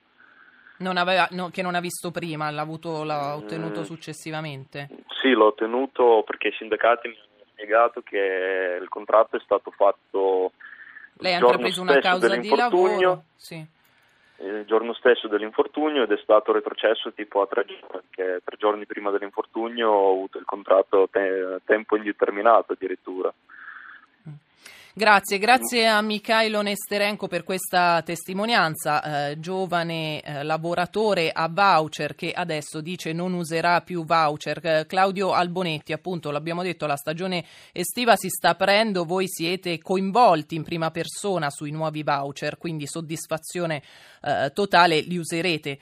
Non 0.81 0.97
aveva, 0.97 1.29
no, 1.33 1.51
che 1.51 1.61
non 1.61 1.75
ha 1.75 1.81
visto 1.81 2.11
prima, 2.11 2.51
l'ha, 2.51 2.63
avuto, 2.63 3.05
l'ha 3.05 3.37
ottenuto 3.37 3.81
mm. 3.81 3.85
successivamente? 3.85 4.89
Sì, 5.21 5.31
l'ho 5.31 5.47
ottenuto 5.47 6.23
perché 6.27 6.49
i 6.49 6.55
sindacati 6.57 7.09
mi 7.09 7.17
hanno 7.17 7.45
spiegato 7.53 8.01
che 8.01 8.79
il 8.81 8.89
contratto 8.89 9.37
è 9.37 9.41
stato 9.41 9.71
fatto. 9.71 10.53
Lei 11.19 11.35
ha 11.35 11.39
intrapreso 11.39 11.83
una 11.83 11.99
causa 11.99 12.35
di 12.35 12.55
lavoro? 12.55 13.25
Sì. 13.37 13.63
Il 14.39 14.65
giorno 14.67 14.95
stesso 14.95 15.29
dell'infortunio 15.29 16.05
ed 16.05 16.13
è 16.13 16.19
stato 16.23 16.51
retrocesso 16.51 17.13
tipo 17.13 17.43
a 17.43 17.47
tre 17.47 17.67
giorni, 17.67 17.87
perché 17.87 18.41
tre 18.43 18.57
giorni 18.59 18.87
prima 18.87 19.11
dell'infortunio 19.11 19.91
ho 19.91 20.13
avuto 20.13 20.39
il 20.39 20.47
contratto 20.47 21.03
a 21.03 21.09
te- 21.11 21.61
tempo 21.67 21.97
indeterminato 21.97 22.73
addirittura. 22.73 23.31
Grazie, 25.01 25.39
grazie 25.39 25.87
a 25.87 26.03
Mikhailo 26.03 26.61
Nesterenko 26.61 27.27
per 27.27 27.43
questa 27.43 28.03
testimonianza, 28.03 29.31
eh, 29.31 29.41
giovane 29.41 30.21
eh, 30.21 30.43
lavoratore 30.43 31.31
a 31.33 31.49
voucher 31.49 32.15
che 32.15 32.33
adesso 32.33 32.83
dice 32.83 33.15
non 33.15 33.33
userà 33.33 33.81
più 33.81 34.05
voucher. 34.05 34.61
Eh, 34.63 34.85
Claudio 34.87 35.33
Albonetti, 35.33 35.95
appunto, 35.95 36.31
l'abbiamo 36.31 36.63
detto, 36.63 36.85
la 36.85 36.97
stagione 36.97 37.47
estiva 37.73 38.15
si 38.15 38.29
sta 38.29 38.51
aprendo, 38.51 39.07
voi 39.07 39.25
siete 39.27 39.79
coinvolti 39.79 40.55
in 40.55 40.65
prima 40.65 40.91
persona 40.91 41.49
sui 41.49 41.71
nuovi 41.71 42.03
voucher, 42.03 42.59
quindi 42.59 42.87
soddisfazione 42.87 43.83
eh, 44.21 44.51
totale, 44.53 45.01
li 45.01 45.17
userete. 45.17 45.79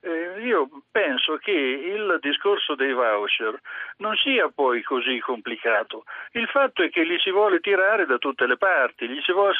Eh, 0.00 0.40
io 0.40 0.68
penso 0.90 1.36
che 1.36 1.50
il 1.50 2.18
discorso 2.20 2.74
dei 2.74 2.92
voucher 2.92 3.58
non 3.98 4.14
sia 4.16 4.48
poi 4.48 4.82
così 4.82 5.18
complicato. 5.18 6.04
Il 6.32 6.46
fatto 6.48 6.82
è 6.82 6.90
che 6.90 7.02
li 7.02 7.18
si 7.18 7.30
vuole 7.30 7.60
tirare 7.60 8.06
da 8.06 8.18
tutte 8.18 8.46
le 8.46 8.56
parti, 8.56 9.08
gli 9.08 9.20
si 9.22 9.32
vuole 9.32 9.54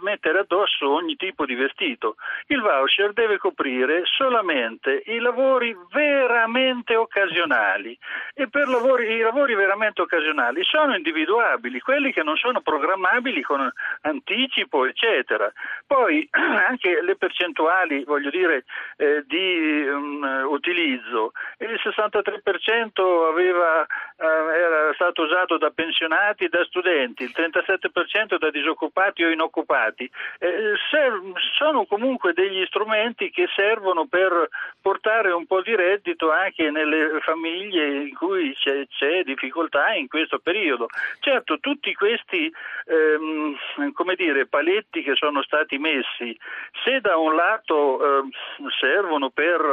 mettere 0.00 0.40
addosso 0.40 0.90
ogni 0.90 1.16
tipo 1.16 1.44
di 1.44 1.54
vestito. 1.54 2.16
Il 2.46 2.60
voucher 2.60 3.12
deve 3.12 3.38
coprire 3.38 4.02
solamente 4.04 5.02
i 5.06 5.18
lavori 5.18 5.76
veramente 5.92 6.96
occasionali 6.96 7.96
e 8.34 8.48
per 8.48 8.68
lavori, 8.68 9.12
i 9.12 9.20
lavori 9.20 9.54
veramente 9.54 10.02
occasionali 10.02 10.62
sono 10.64 10.94
individuabili, 10.96 11.78
quelli 11.80 12.12
che 12.12 12.22
non 12.22 12.36
sono 12.36 12.60
programmabili 12.60 13.42
con 13.42 13.70
anticipo, 14.02 14.86
eccetera. 14.86 15.50
Poi 15.86 16.28
anche 16.32 17.00
le 17.00 17.16
percentuali, 17.16 18.04
voglio 18.04 18.30
dire, 18.30 18.64
eh, 18.96 19.22
di 19.26 19.83
um, 19.88 20.46
utilizzo. 20.48 21.32
Il 21.58 21.78
63% 21.82 23.28
aveva, 23.28 23.86
uh, 24.16 24.48
era 24.48 24.92
stato 24.94 25.22
usato 25.22 25.58
da 25.58 25.70
pensionati 25.70 26.44
e 26.44 26.48
da 26.48 26.64
studenti, 26.64 27.24
il 27.24 27.32
37% 27.34 28.38
da 28.38 28.50
disoccupati 28.50 29.24
o 29.24 29.30
inoccupati. 29.30 30.10
Eh, 30.38 30.74
serv- 30.90 31.36
sono 31.56 31.84
comunque 31.86 32.32
degli 32.32 32.64
strumenti 32.66 33.30
che 33.30 33.48
servono 33.54 34.06
per 34.06 34.48
portare 34.80 35.32
un 35.32 35.46
po' 35.46 35.62
di 35.62 35.74
reddito 35.74 36.30
anche 36.30 36.70
nelle 36.70 37.18
famiglie 37.20 38.02
in 38.08 38.14
cui 38.14 38.54
c'è, 38.54 38.86
c'è 38.88 39.22
difficoltà 39.22 39.94
in 39.94 40.08
questo 40.08 40.38
periodo. 40.38 40.88
Certo, 41.20 41.58
tutti 41.58 41.94
questi 41.94 42.52
ehm, 42.86 43.56
come 43.92 44.14
dire, 44.14 44.46
paletti 44.46 45.02
che 45.02 45.14
sono 45.14 45.42
stati 45.42 45.78
messi, 45.78 46.36
se 46.84 47.00
da 47.00 47.16
un 47.16 47.34
lato 47.34 48.00
eh, 48.00 48.22
servono 48.80 49.30
per 49.30 49.60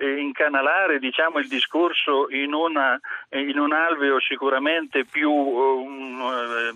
eh, 0.00 0.18
incanalare 0.18 0.98
diciamo, 0.98 1.38
il 1.38 1.48
discorso 1.48 2.30
in, 2.30 2.54
una, 2.54 2.98
in, 3.30 3.58
un 3.58 3.72
alveo 3.72 4.18
sicuramente 4.18 5.04
più 5.04 5.30
eh, 5.30 6.72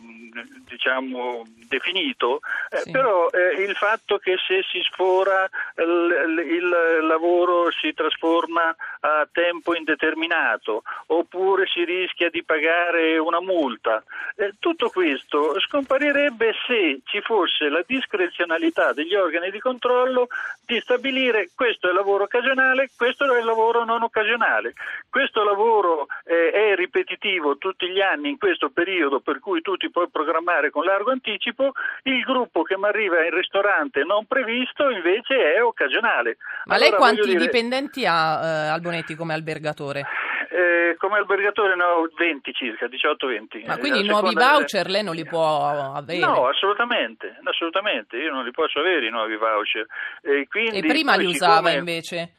diciamo 0.69 1.43
definito, 1.67 2.41
eh, 2.71 2.79
Sì. 2.79 2.91
però 2.91 3.29
eh, 3.31 3.63
il 3.63 3.75
fatto 3.77 4.19
che 4.19 4.37
se 4.47 4.63
si 4.71 4.81
sfora 4.83 5.49
il, 5.77 6.45
il 6.47 6.69
lavoro 7.07 7.71
si 7.71 7.95
trasforma 7.95 8.75
a 9.01 9.27
tempo 9.33 9.75
indeterminato 9.75 10.83
oppure 11.07 11.67
si 11.67 11.85
rischia 11.85 12.29
di 12.29 12.45
pagare 12.45 13.17
una 13.19 13.41
multa, 13.41 14.03
eh, 14.37 14.53
tutto 14.59 14.91
questo 14.91 15.59
scomparirebbe 15.61 16.55
se 16.67 17.01
ci 17.05 17.21
fosse 17.23 17.69
la 17.69 17.83
discrezionalità 17.87 18.93
degli 18.93 19.15
organi 19.15 19.51
di 19.51 19.61
controllo 19.61 20.29
di 20.67 20.79
stabilire 20.81 21.49
questo 21.55 21.89
è 21.89 21.93
lavoro 21.93 22.25
occasionale, 22.25 22.91
questo 22.97 23.14
è 23.23 23.43
lavoro 23.43 23.85
non 23.85 24.03
occasionale. 24.03 24.73
Questo 25.09 25.45
lavoro 25.45 26.07
eh, 26.25 26.51
è 26.51 26.75
ripetitivo 26.75 27.57
tutti 27.59 27.89
gli 27.89 28.01
anni 28.01 28.31
in 28.31 28.39
questo 28.39 28.71
periodo 28.71 29.21
per 29.21 29.39
cui 29.39 29.61
tu 29.61 29.77
ti 29.77 29.91
puoi 29.91 30.09
programmare 30.11 30.71
con 30.71 30.85
largo 30.85 31.11
anticipo, 31.13 31.73
il 32.03 32.23
gruppo 32.23 32.63
che 32.63 32.77
mi 32.77 32.87
arriva 32.87 33.25
in 33.25 33.35
ristorante 33.35 34.03
non 34.03 34.27
previsto 34.27 34.91
invece 34.91 35.55
è 35.55 35.63
occasionale. 35.63 36.37
Ma 36.65 36.75
lei 36.77 36.89
Allora, 36.89 36.97
quanti 36.99 37.21
voglio 37.21 37.33
dire, 37.33 37.45
dipendenti 37.45 38.05
ha, 38.07 38.41
eh, 38.43 38.69
Albonetti, 38.69 39.15
come 39.15 39.35
albergatore? 39.35 40.03
eh, 40.51 40.95
come 40.99 41.19
albergatore 41.19 41.75
ne 41.75 41.83
ho 41.83 42.09
20 42.17 42.53
circa, 42.53 42.87
18-20. 42.87 43.67
Ma 43.67 43.75
Eh, 43.75 43.79
quindi 43.79 44.01
i 44.01 44.05
nuovi 44.05 44.35
voucher 44.35 44.89
lei 44.89 45.03
non 45.03 45.15
li 45.17 45.25
può 45.25 45.93
avere? 45.95 46.21
No, 46.21 46.47
assolutamente, 46.47 47.39
assolutamente, 47.43 48.17
io 48.17 48.31
non 48.31 48.45
li 48.45 48.53
posso 48.53 48.79
avere 48.79 49.07
i 49.07 49.11
nuovi 49.11 49.37
voucher. 49.37 49.87
E, 50.23 50.47
quindi, 50.49 50.79
e 50.79 50.81
prima 50.87 51.17
li 51.17 51.27
usava 51.27 51.55
siccome- 51.71 51.75
invece? 51.75 52.33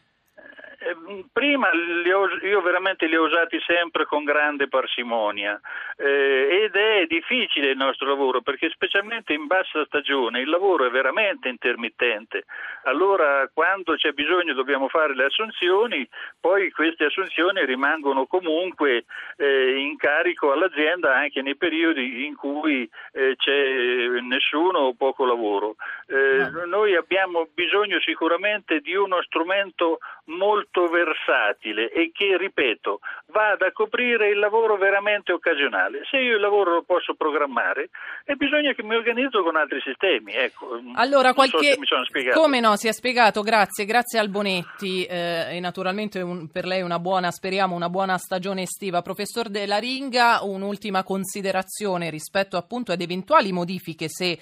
Eh, 0.85 1.23
Prima 1.31 1.69
li 1.73 2.11
ho- 2.11 2.29
io 2.43 2.61
veramente 2.61 3.07
li 3.07 3.15
ho 3.15 3.23
usati 3.23 3.59
sempre 3.65 4.05
con 4.05 4.23
grande 4.23 4.67
parsimonia 4.67 5.59
eh, 5.97 6.63
ed 6.63 6.75
è 6.75 7.05
difficile 7.07 7.71
il 7.71 7.77
nostro 7.77 8.07
lavoro 8.07 8.41
perché 8.41 8.69
specialmente 8.69 9.33
in 9.33 9.47
bassa 9.47 9.83
stagione 9.85 10.41
il 10.41 10.49
lavoro 10.49 10.85
è 10.85 10.89
veramente 10.89 11.49
intermittente. 11.49 12.43
Allora 12.83 13.49
quando 13.53 13.95
c'è 13.95 14.11
bisogno 14.11 14.53
dobbiamo 14.53 14.87
fare 14.87 15.15
le 15.15 15.25
assunzioni, 15.25 16.07
poi 16.39 16.71
queste 16.71 17.05
assunzioni 17.05 17.65
rimangono 17.65 18.25
comunque 18.27 19.05
eh, 19.37 19.77
in 19.77 19.97
carico 19.97 20.51
all'azienda 20.51 21.15
anche 21.15 21.41
nei 21.41 21.55
periodi 21.55 22.25
in 22.25 22.35
cui 22.35 22.87
eh, 23.13 23.35
c'è 23.37 24.19
nessuno 24.21 24.79
o 24.79 24.93
poco 24.93 25.25
lavoro. 25.25 25.75
Eh, 26.07 26.65
Noi 26.65 26.95
abbiamo 26.95 27.47
bisogno 27.53 27.99
sicuramente 28.01 28.79
di 28.79 28.95
uno 28.95 29.21
strumento 29.23 29.97
molto 30.25 30.74
versatile 30.83 31.89
e 31.91 32.11
che, 32.13 32.37
ripeto, 32.37 32.99
vada 33.27 33.67
a 33.67 33.71
coprire 33.71 34.29
il 34.29 34.39
lavoro 34.39 34.77
veramente 34.77 35.31
occasionale. 35.31 36.01
Se 36.09 36.17
io 36.17 36.35
il 36.35 36.41
lavoro 36.41 36.73
lo 36.73 36.83
posso 36.83 37.13
programmare, 37.15 37.89
e 38.25 38.35
bisogna 38.35 38.73
che 38.73 38.83
mi 38.83 38.95
organizzo 38.95 39.41
con 39.43 39.55
altri 39.55 39.79
sistemi. 39.81 40.33
Ecco, 40.33 40.79
Allora, 40.93 41.29
so 41.29 41.33
qualche... 41.35 41.77
spiegato. 42.05 42.39
Come 42.39 42.59
no, 42.59 42.75
si 42.75 42.87
è 42.87 42.91
spiegato, 42.91 43.41
grazie, 43.41 43.85
grazie 43.85 44.19
Albonetti 44.19 45.05
eh, 45.05 45.55
e 45.55 45.59
naturalmente 45.59 46.21
un- 46.21 46.49
per 46.49 46.65
lei 46.65 46.81
una 46.81 46.99
buona, 46.99 47.31
speriamo, 47.31 47.75
una 47.75 47.89
buona 47.89 48.17
stagione 48.17 48.63
estiva. 48.63 49.01
Professor 49.01 49.49
Della 49.49 49.77
Ringa, 49.77 50.43
un'ultima 50.43 51.03
considerazione 51.03 52.09
rispetto 52.09 52.57
appunto 52.57 52.91
ad 52.91 53.01
eventuali 53.01 53.51
modifiche 53.51 54.07
se 54.09 54.37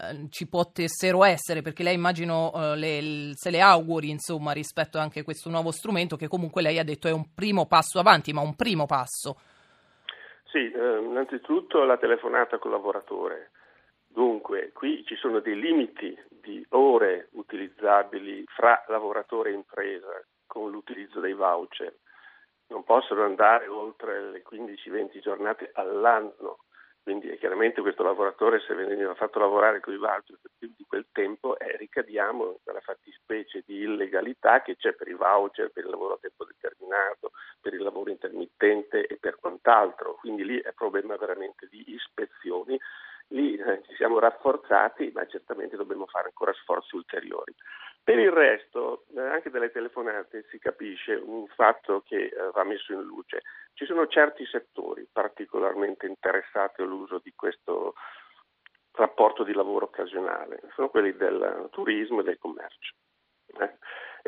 eh, 0.00 0.28
ci 0.30 0.48
potessero 0.48 1.24
essere, 1.24 1.62
perché 1.62 1.82
lei 1.82 1.94
immagino 1.94 2.52
eh, 2.54 2.76
le- 2.76 3.30
se 3.34 3.50
le 3.50 3.60
auguri 3.60 4.10
insomma 4.10 4.52
rispetto 4.52 4.98
anche 4.98 5.20
a 5.20 5.24
questo 5.24 5.50
nuovo 5.50 5.70
strumento 5.70 6.16
che 6.16 6.28
comunque 6.28 6.62
lei 6.62 6.78
ha 6.78 6.84
detto 6.84 7.08
è 7.08 7.12
un 7.12 7.34
primo 7.34 7.66
passo 7.66 7.98
avanti, 7.98 8.32
ma 8.32 8.40
un 8.40 8.54
primo 8.56 8.86
passo. 8.86 9.36
Sì, 10.44 10.70
eh, 10.70 10.98
innanzitutto 10.98 11.84
la 11.84 11.98
telefonata 11.98 12.58
col 12.58 12.70
lavoratore. 12.72 13.50
Dunque, 14.06 14.72
qui 14.72 15.04
ci 15.04 15.14
sono 15.16 15.40
dei 15.40 15.58
limiti 15.58 16.18
di 16.40 16.64
ore 16.70 17.28
utilizzabili 17.32 18.44
fra 18.46 18.82
lavoratore 18.88 19.50
e 19.50 19.54
impresa 19.54 20.24
con 20.46 20.70
l'utilizzo 20.70 21.20
dei 21.20 21.34
voucher. 21.34 21.94
Non 22.68 22.84
possono 22.84 23.24
andare 23.24 23.68
oltre 23.68 24.30
le 24.30 24.42
15-20 24.42 25.20
giornate 25.20 25.70
all'anno. 25.74 26.58
Quindi 27.08 27.30
eh, 27.30 27.38
chiaramente 27.38 27.80
questo 27.80 28.02
lavoratore 28.02 28.60
se 28.60 28.74
veniva 28.74 29.14
fatto 29.14 29.38
lavorare 29.38 29.80
con 29.80 29.94
i 29.94 29.96
voucher 29.96 30.36
per 30.42 30.50
più 30.58 30.70
di 30.76 30.84
quel 30.86 31.06
tempo 31.10 31.58
eh, 31.58 31.74
ricadiamo 31.78 32.50
in 32.50 32.56
quella 32.62 32.80
fattispecie 32.80 33.62
di 33.64 33.80
illegalità 33.80 34.60
che 34.60 34.76
c'è 34.76 34.92
per 34.92 35.08
i 35.08 35.14
voucher, 35.14 35.70
per 35.70 35.84
il 35.84 35.90
lavoro 35.90 36.14
a 36.14 36.18
tempo 36.20 36.44
determinato, 36.44 37.30
per 37.62 37.72
il 37.72 37.80
lavoro 37.80 38.10
intermittente 38.10 39.06
e 39.06 39.16
per 39.16 39.38
quant'altro. 39.40 40.16
Quindi 40.16 40.44
lì 40.44 40.60
è 40.60 40.74
problema 40.74 41.16
veramente 41.16 41.66
di 41.70 41.94
ispezioni. 41.94 42.78
Lì 43.28 43.56
eh, 43.56 43.82
ci 43.86 43.94
siamo 43.94 44.18
rafforzati, 44.18 45.10
ma 45.14 45.26
certamente 45.26 45.76
dobbiamo 45.76 46.06
fare 46.06 46.26
ancora 46.28 46.52
sforzi 46.52 46.96
ulteriori. 46.96 47.54
Per 48.02 48.18
il 48.18 48.30
resto, 48.30 49.04
eh, 49.14 49.20
anche 49.20 49.50
dalle 49.50 49.70
telefonate 49.70 50.46
si 50.50 50.58
capisce 50.58 51.12
un 51.14 51.46
fatto 51.48 52.02
che 52.06 52.24
eh, 52.26 52.50
va 52.54 52.64
messo 52.64 52.92
in 52.94 53.02
luce. 53.02 53.42
Ci 53.74 53.84
sono 53.84 54.06
certi 54.06 54.46
settori 54.46 55.06
particolarmente 55.12 56.06
interessati 56.06 56.80
all'uso 56.80 57.20
di 57.22 57.32
questo 57.34 57.94
rapporto 58.92 59.44
di 59.44 59.52
lavoro 59.52 59.84
occasionale, 59.84 60.60
sono 60.74 60.88
quelli 60.88 61.14
del 61.14 61.68
turismo 61.70 62.20
e 62.20 62.24
del 62.24 62.38
commercio. 62.38 62.94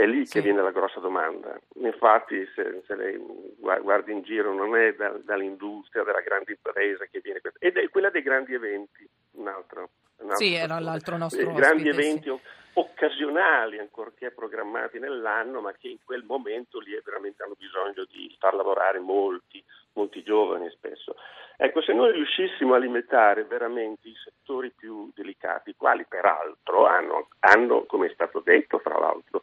È 0.00 0.06
lì 0.06 0.24
Sì. 0.24 0.32
che 0.38 0.40
viene 0.40 0.62
la 0.62 0.70
grossa 0.70 0.98
domanda. 0.98 1.60
Infatti, 1.74 2.42
se, 2.54 2.80
se 2.86 2.94
lei 2.96 3.18
gua- 3.58 3.80
guardi 3.80 4.12
in 4.12 4.22
giro, 4.22 4.54
non 4.54 4.74
è 4.74 4.94
da- 4.94 5.18
dall'industria, 5.22 6.04
dalla 6.04 6.22
grande 6.22 6.52
impresa 6.52 7.04
che 7.04 7.20
viene 7.20 7.42
questa, 7.42 7.58
ed 7.60 7.76
è 7.76 7.86
quella 7.90 8.08
dei 8.08 8.22
grandi 8.22 8.54
eventi, 8.54 9.06
un 9.32 9.48
altro. 9.48 9.90
un 10.20 10.30
altro 10.30 10.36
Sì, 10.46 10.54
era 10.54 10.78
l'altro 10.80 11.16
nostro 11.18 11.40
Eh, 11.50 11.52
grandi 11.54 11.88
ospite, 11.88 12.02
sì. 12.02 12.08
eventi 12.08 12.28
o- 12.30 12.40
occasionali, 12.74 13.78
ancorché 13.78 14.30
programmati 14.30 14.98
nell'anno, 14.98 15.60
ma 15.60 15.72
che 15.72 15.88
in 15.88 15.98
quel 16.04 16.24
momento 16.24 16.78
lì 16.78 16.98
veramente 17.04 17.42
hanno 17.42 17.56
bisogno 17.58 18.04
di 18.10 18.34
far 18.38 18.54
lavorare 18.54 18.98
molti, 19.00 19.62
molti 19.94 20.22
giovani 20.22 20.70
spesso. 20.70 21.14
Ecco, 21.56 21.82
se 21.82 21.92
noi 21.92 22.12
riuscissimo 22.12 22.72
a 22.74 22.78
limitare 22.78 23.44
veramente 23.44 24.08
i 24.08 24.14
settori 24.24 24.70
più 24.74 25.10
delicati, 25.14 25.74
quali 25.76 26.06
peraltro 26.08 26.86
hanno, 26.86 27.28
hanno, 27.40 27.84
come 27.84 28.06
è 28.06 28.12
stato 28.14 28.40
detto, 28.40 28.78
fra 28.78 28.98
l'altro, 28.98 29.39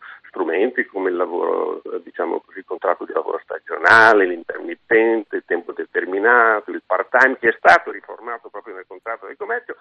strumenti 0.47 0.85
come 0.85 1.09
il 1.09 1.17
lavoro, 1.17 1.81
diciamo 2.01 2.39
così, 2.39 2.59
il 2.59 2.65
contratto 2.65 3.03
di 3.03 3.11
lavoro 3.11 3.39
stagionale, 3.43 4.25
l'intermittente, 4.25 5.37
il 5.37 5.43
tempo 5.45 5.73
determinato, 5.73 6.71
il 6.71 6.81
part-time, 6.85 7.37
che 7.37 7.49
è 7.49 7.55
stato 7.57 7.91
riformato 7.91 8.47
proprio 8.49 8.75
nel 8.75 8.85
contratto 8.87 9.27
di 9.27 9.35
commercio, 9.35 9.75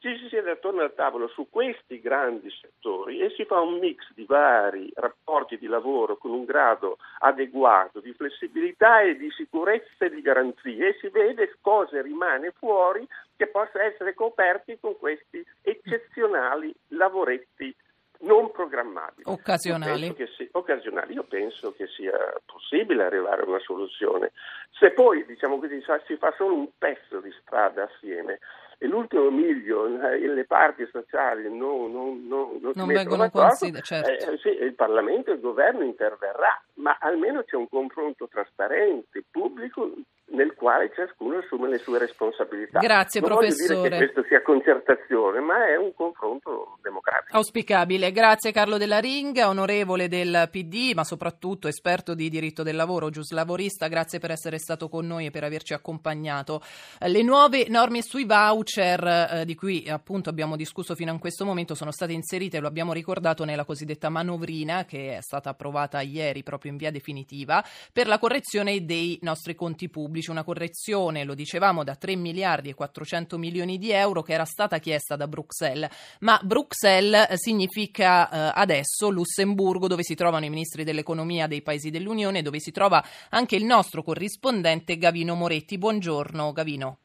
ci 0.00 0.18
si 0.18 0.28
siede 0.28 0.50
attorno 0.50 0.82
al 0.82 0.94
tavolo 0.94 1.28
su 1.28 1.48
questi 1.48 2.00
grandi 2.00 2.50
settori 2.50 3.20
e 3.20 3.30
si 3.30 3.44
fa 3.44 3.60
un 3.60 3.78
mix 3.78 4.04
di 4.14 4.24
vari 4.24 4.90
rapporti 4.96 5.56
di 5.56 5.68
lavoro 5.68 6.16
con 6.16 6.32
un 6.32 6.44
grado 6.44 6.98
adeguato 7.20 8.00
di 8.00 8.12
flessibilità 8.12 9.00
e 9.02 9.16
di 9.16 9.30
sicurezza 9.30 10.04
e 10.04 10.10
di 10.10 10.20
garanzie 10.20 10.88
e 10.88 10.96
si 11.00 11.08
vede 11.08 11.56
cosa 11.60 12.02
rimane 12.02 12.50
fuori 12.50 13.06
che 13.36 13.46
possa 13.46 13.80
essere 13.80 14.14
coperti 14.14 14.76
con 14.80 14.98
questi 14.98 15.44
eccezionali 15.62 16.74
lavoretti 16.88 17.72
non 18.22 18.50
programmabili. 18.50 19.22
Occasionali. 19.26 20.06
Io 20.06 20.14
penso 20.14 20.14
che 20.14 20.26
sia- 20.36 20.48
occasionali. 20.52 21.12
Io 21.14 21.24
penso 21.24 21.72
che 21.72 21.86
sia 21.88 22.12
possibile 22.46 23.04
arrivare 23.04 23.42
a 23.42 23.48
una 23.48 23.58
soluzione. 23.60 24.32
Se 24.78 24.90
poi, 24.90 25.24
diciamo 25.26 25.58
così, 25.58 25.82
si 26.06 26.16
fa 26.16 26.32
solo 26.36 26.54
un 26.54 26.68
pezzo 26.78 27.20
di 27.20 27.32
strada 27.42 27.84
assieme 27.84 28.38
e 28.78 28.86
l'ultimo 28.88 29.30
miglio, 29.30 29.86
eh, 29.86 30.18
le 30.26 30.44
parti 30.44 30.84
sociali 30.90 31.44
non, 31.44 31.92
non, 31.92 32.26
non, 32.26 32.58
non 32.60 32.72
Non 32.74 32.86
vengono 32.88 33.22
d'accordo, 33.24 33.46
consider- 33.48 33.84
certo. 33.84 34.30
eh, 34.32 34.38
sì, 34.38 34.48
il 34.48 34.74
Parlamento 34.74 35.30
e 35.30 35.34
il 35.34 35.40
governo 35.40 35.84
interverrà, 35.84 36.60
ma 36.74 36.96
almeno 37.00 37.44
c'è 37.44 37.54
un 37.56 37.68
confronto 37.68 38.26
trasparente, 38.28 39.22
pubblico, 39.30 39.88
nel 40.32 40.54
quale 40.54 40.90
ciascuno 40.94 41.38
assume 41.38 41.68
le 41.68 41.78
sue 41.78 41.98
responsabilità. 41.98 42.80
Grazie, 42.80 43.20
non 43.20 43.30
professore. 43.30 43.74
voglio 43.74 43.88
dire 43.88 43.98
che 43.98 44.12
questo 44.12 44.28
sia 44.28 44.42
concertazione, 44.42 45.40
ma 45.40 45.68
è 45.68 45.76
un 45.76 45.92
confronto 45.94 46.78
democratico. 46.82 47.36
Auspicabile. 47.36 48.12
Grazie 48.12 48.52
Carlo 48.52 48.78
Della 48.78 48.98
Ringa, 48.98 49.48
onorevole 49.48 50.08
del 50.08 50.48
PD, 50.50 50.92
ma 50.94 51.04
soprattutto 51.04 51.68
esperto 51.68 52.14
di 52.14 52.28
diritto 52.28 52.62
del 52.62 52.76
lavoro, 52.76 53.10
giuslavorista. 53.10 53.88
Grazie 53.88 54.18
per 54.18 54.30
essere 54.30 54.58
stato 54.58 54.88
con 54.88 55.06
noi 55.06 55.26
e 55.26 55.30
per 55.30 55.44
averci 55.44 55.74
accompagnato. 55.74 56.62
Eh, 57.00 57.08
Le 57.08 57.22
nuove 57.22 57.66
norme 57.68 58.02
sui 58.02 58.24
voucher, 58.24 59.04
eh, 59.04 59.44
di 59.44 59.54
cui 59.54 59.88
appunto 59.88 60.30
abbiamo 60.30 60.56
discusso 60.56 60.94
fino 60.94 61.12
a 61.12 61.18
questo 61.18 61.44
momento, 61.44 61.74
sono 61.74 61.92
state 61.92 62.12
inserite, 62.12 62.58
lo 62.58 62.68
abbiamo 62.68 62.92
ricordato, 62.92 63.44
nella 63.44 63.64
cosiddetta 63.64 64.08
manovrina 64.08 64.84
che 64.84 65.16
è 65.16 65.20
stata 65.20 65.50
approvata 65.50 66.00
ieri 66.00 66.42
proprio 66.42 66.70
in 66.72 66.78
via 66.78 66.90
definitiva 66.90 67.62
per 67.92 68.06
la 68.06 68.18
correzione 68.18 68.84
dei 68.84 69.18
nostri 69.22 69.54
conti 69.54 69.88
pubblici. 69.90 70.21
Una 70.30 70.44
correzione, 70.44 71.24
lo 71.24 71.34
dicevamo, 71.34 71.84
da 71.84 71.96
3 71.96 72.16
miliardi 72.16 72.70
e 72.70 72.74
400 72.74 73.38
milioni 73.38 73.78
di 73.78 73.90
euro 73.90 74.22
che 74.22 74.32
era 74.32 74.44
stata 74.44 74.78
chiesta 74.78 75.16
da 75.16 75.26
Bruxelles 75.26 75.90
ma 76.20 76.38
Bruxelles 76.42 77.30
eh, 77.30 77.36
significa 77.36 78.28
eh, 78.28 78.52
adesso 78.54 79.10
Lussemburgo 79.10 79.86
dove 79.86 80.02
si 80.02 80.14
trovano 80.14 80.44
i 80.44 80.50
ministri 80.50 80.84
dell'economia 80.84 81.46
dei 81.46 81.62
paesi 81.62 81.90
dell'Unione 81.90 82.42
dove 82.42 82.58
si 82.58 82.70
trova 82.72 83.02
anche 83.30 83.56
il 83.56 83.64
nostro 83.64 84.02
corrispondente 84.02 84.96
Gavino 84.96 85.34
Moretti. 85.34 85.78
Buongiorno 85.78 86.52
Gavino. 86.52 86.98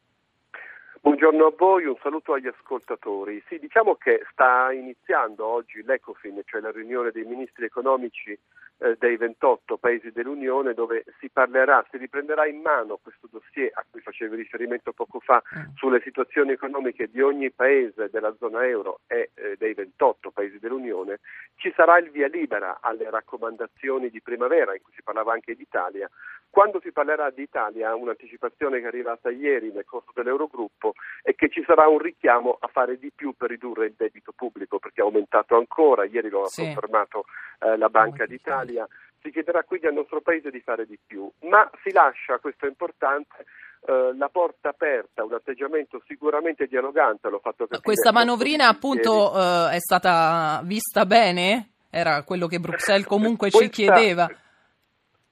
Buongiorno 1.01 1.45
a 1.45 1.53
voi, 1.55 1.85
un 1.85 1.95
saluto 2.01 2.33
agli 2.33 2.47
ascoltatori. 2.47 3.41
Sì, 3.47 3.59
diciamo 3.59 3.95
che 3.95 4.25
sta 4.31 4.73
iniziando 4.73 5.45
oggi 5.45 5.81
l'ECOFIN, 5.83 6.41
cioè 6.45 6.59
la 6.59 6.71
riunione 6.71 7.11
dei 7.11 7.23
ministri 7.23 7.65
economici 7.65 8.37
eh, 8.79 8.95
dei 8.99 9.17
28 9.17 9.77
paesi 9.77 10.11
dell'Unione, 10.11 10.73
dove 10.73 11.03
si 11.19 11.29
parlerà, 11.29 11.85
si 11.89 11.97
riprenderà 11.97 12.45
in 12.45 12.61
mano 12.61 12.99
questo 13.01 13.27
dossier 13.31 13.71
a 13.73 13.83
cui 13.89 14.01
facevi 14.01 14.35
riferimento 14.35 14.93
poco 14.93 15.19
fa 15.19 15.41
mm. 15.41 15.75
sulle 15.75 16.01
situazioni 16.01 16.51
economiche 16.51 17.09
di 17.09 17.21
ogni 17.21 17.51
paese 17.51 18.09
della 18.09 18.35
zona 18.37 18.65
euro 18.65 18.99
e 19.07 19.31
eh, 19.33 19.55
dei 19.57 19.73
28 19.73 20.31
paesi 20.31 20.59
dell'Unione. 20.59 21.19
Ci 21.55 21.73
sarà 21.75 21.97
il 21.97 22.11
via 22.11 22.27
libera 22.27 22.79
alle 22.81 23.09
raccomandazioni 23.09 24.09
di 24.09 24.21
primavera, 24.21 24.73
in 24.73 24.81
cui 24.81 24.93
si 24.93 25.01
parlava 25.03 25.33
anche 25.33 25.55
d'Italia. 25.55 26.09
Quando 26.49 26.79
si 26.81 26.91
parlerà 26.91 27.29
di 27.29 27.43
Italia, 27.43 27.93
un'anticipazione 27.93 28.79
che 28.79 28.85
è 28.85 28.87
arrivata 28.87 29.29
ieri 29.29 29.71
nel 29.71 29.85
corso 29.85 30.11
dell'Eurogruppo, 30.13 30.93
è 31.21 31.35
che 31.35 31.49
ci 31.49 31.63
sarà 31.65 31.87
un 31.87 31.99
richiamo 31.99 32.57
a 32.59 32.67
fare 32.67 32.97
di 32.97 33.11
più 33.13 33.33
per 33.33 33.49
ridurre 33.49 33.87
il 33.87 33.93
debito 33.95 34.31
pubblico, 34.35 34.79
perché 34.79 35.01
è 35.01 35.03
aumentato 35.03 35.55
ancora, 35.55 36.05
ieri 36.05 36.29
lo 36.29 36.43
ha 36.43 36.47
sì. 36.47 36.63
confermato 36.63 37.25
eh, 37.59 37.77
la 37.77 37.89
Banca 37.89 38.25
d'Italia. 38.25 38.66
Si 39.21 39.31
chiederà 39.31 39.63
quindi 39.63 39.87
al 39.87 39.93
nostro 39.93 40.21
Paese 40.21 40.51
di 40.51 40.61
fare 40.61 40.85
di 40.85 40.97
più, 41.05 41.29
ma 41.41 41.69
si 41.83 41.91
lascia, 41.91 42.37
questo 42.39 42.65
è 42.65 42.69
importante, 42.69 43.45
eh, 43.85 44.13
la 44.17 44.29
porta 44.29 44.69
aperta, 44.69 45.23
un 45.23 45.33
atteggiamento 45.33 46.01
sicuramente 46.05 46.67
dialogante. 46.67 47.29
L'ho 47.29 47.39
fatto 47.39 47.65
capire 47.65 47.81
Questa 47.81 48.11
manovrina 48.11 48.67
appunto 48.67 49.33
eh, 49.33 49.75
è 49.75 49.79
stata 49.79 50.61
vista 50.63 51.05
bene? 51.05 51.69
Era 51.89 52.23
quello 52.23 52.47
che 52.47 52.59
Bruxelles 52.59 53.07
comunque 53.07 53.49
Questa, 53.49 53.73
ci 53.73 53.83
chiedeva. 53.83 54.29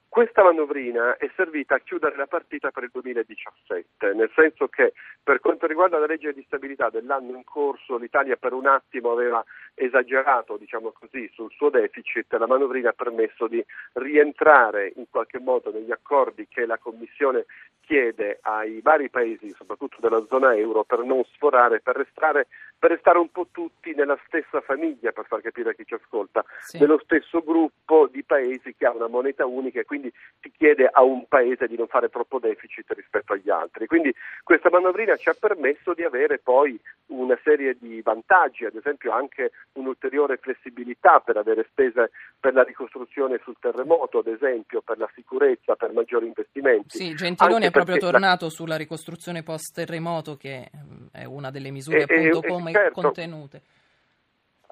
Questa 0.07 0.43
manovrina 0.43 1.17
è 1.17 1.29
servita 1.35 1.75
a 1.75 1.79
chiudere 1.79 2.15
la 2.15 2.27
partita 2.27 2.71
per 2.71 2.83
il 2.83 2.89
2017, 2.93 4.13
nel 4.13 4.31
senso 4.33 4.69
che 4.69 4.93
per 5.21 5.41
quanto 5.41 5.67
riguarda 5.67 5.99
la 5.99 6.05
legge 6.05 6.31
di 6.31 6.41
stabilità 6.45 6.89
dell'anno 6.89 7.35
in 7.35 7.43
corso 7.43 7.97
l'Italia 7.97 8.37
per 8.37 8.53
un 8.53 8.65
attimo 8.65 9.11
aveva 9.11 9.43
esagerato 9.75 10.57
diciamo 10.57 10.93
così, 10.97 11.29
sul 11.33 11.51
suo 11.51 11.69
deficit, 11.69 12.33
la 12.33 12.47
manovrina 12.47 12.89
ha 12.89 12.93
permesso 12.93 13.47
di 13.47 13.63
rientrare 13.93 14.93
in 14.95 15.05
qualche 15.09 15.39
modo 15.39 15.71
negli 15.71 15.91
accordi 15.91 16.47
che 16.47 16.65
la 16.65 16.77
Commissione 16.77 17.45
chiede 17.81 18.39
ai 18.41 18.79
vari 18.81 19.09
paesi, 19.09 19.51
soprattutto 19.51 19.97
della 19.99 20.25
zona 20.27 20.55
euro, 20.55 20.83
per 20.83 20.99
non 20.99 21.23
sforare, 21.33 21.81
per 21.81 21.95
restare, 21.95 22.47
per 22.79 22.91
restare 22.91 23.19
un 23.19 23.29
po' 23.29 23.47
tutti 23.51 23.93
nella 23.93 24.17
stessa 24.25 24.61
famiglia, 24.61 25.11
per 25.11 25.25
far 25.27 25.41
capire 25.41 25.69
a 25.69 25.73
chi 25.73 25.85
ci 25.85 25.93
ascolta, 25.93 26.43
sì. 26.61 26.79
nello 26.79 26.99
stesso 27.03 27.43
gruppo 27.43 28.07
di 28.07 28.23
paesi 28.23 28.73
che 28.75 28.87
ha 28.87 28.91
una 28.91 29.07
moneta 29.07 29.45
unica 29.45 29.81
e 29.81 29.85
quindi 29.85 30.05
quindi 30.05 30.13
si 30.41 30.51
chiede 30.51 30.89
a 30.91 31.01
un 31.03 31.25
paese 31.27 31.67
di 31.67 31.77
non 31.77 31.87
fare 31.87 32.09
troppo 32.09 32.39
deficit 32.39 32.91
rispetto 32.91 33.33
agli 33.33 33.49
altri. 33.49 33.87
Quindi 33.87 34.13
questa 34.43 34.69
manovrina 34.69 35.15
ci 35.15 35.29
ha 35.29 35.35
permesso 35.39 35.93
di 35.93 36.03
avere 36.03 36.37
poi 36.39 36.79
una 37.19 37.37
serie 37.43 37.77
di 37.79 38.01
vantaggi, 38.01 38.65
ad 38.65 38.75
esempio 38.75 39.11
anche 39.11 39.51
un'ulteriore 39.73 40.37
flessibilità 40.37 41.19
per 41.19 41.37
avere 41.37 41.65
spese 41.69 42.11
per 42.39 42.53
la 42.53 42.63
ricostruzione 42.63 43.39
sul 43.43 43.55
terremoto, 43.59 44.19
ad 44.19 44.27
esempio 44.27 44.81
per 44.81 44.97
la 44.97 45.09
sicurezza, 45.13 45.75
per 45.75 45.91
maggiori 45.91 46.27
investimenti. 46.27 46.97
Sì, 46.97 47.13
Gentiloni 47.13 47.65
è 47.65 47.71
proprio 47.71 47.97
tornato 47.97 48.45
la... 48.45 48.51
sulla 48.51 48.77
ricostruzione 48.77 49.43
post 49.43 49.73
terremoto 49.73 50.35
che 50.35 50.69
è 51.11 51.25
una 51.25 51.51
delle 51.51 51.71
misure 51.71 51.99
e, 51.99 52.03
appunto 52.03 52.41
come 52.41 52.71
certo. 52.71 53.01
contenute 53.01 53.61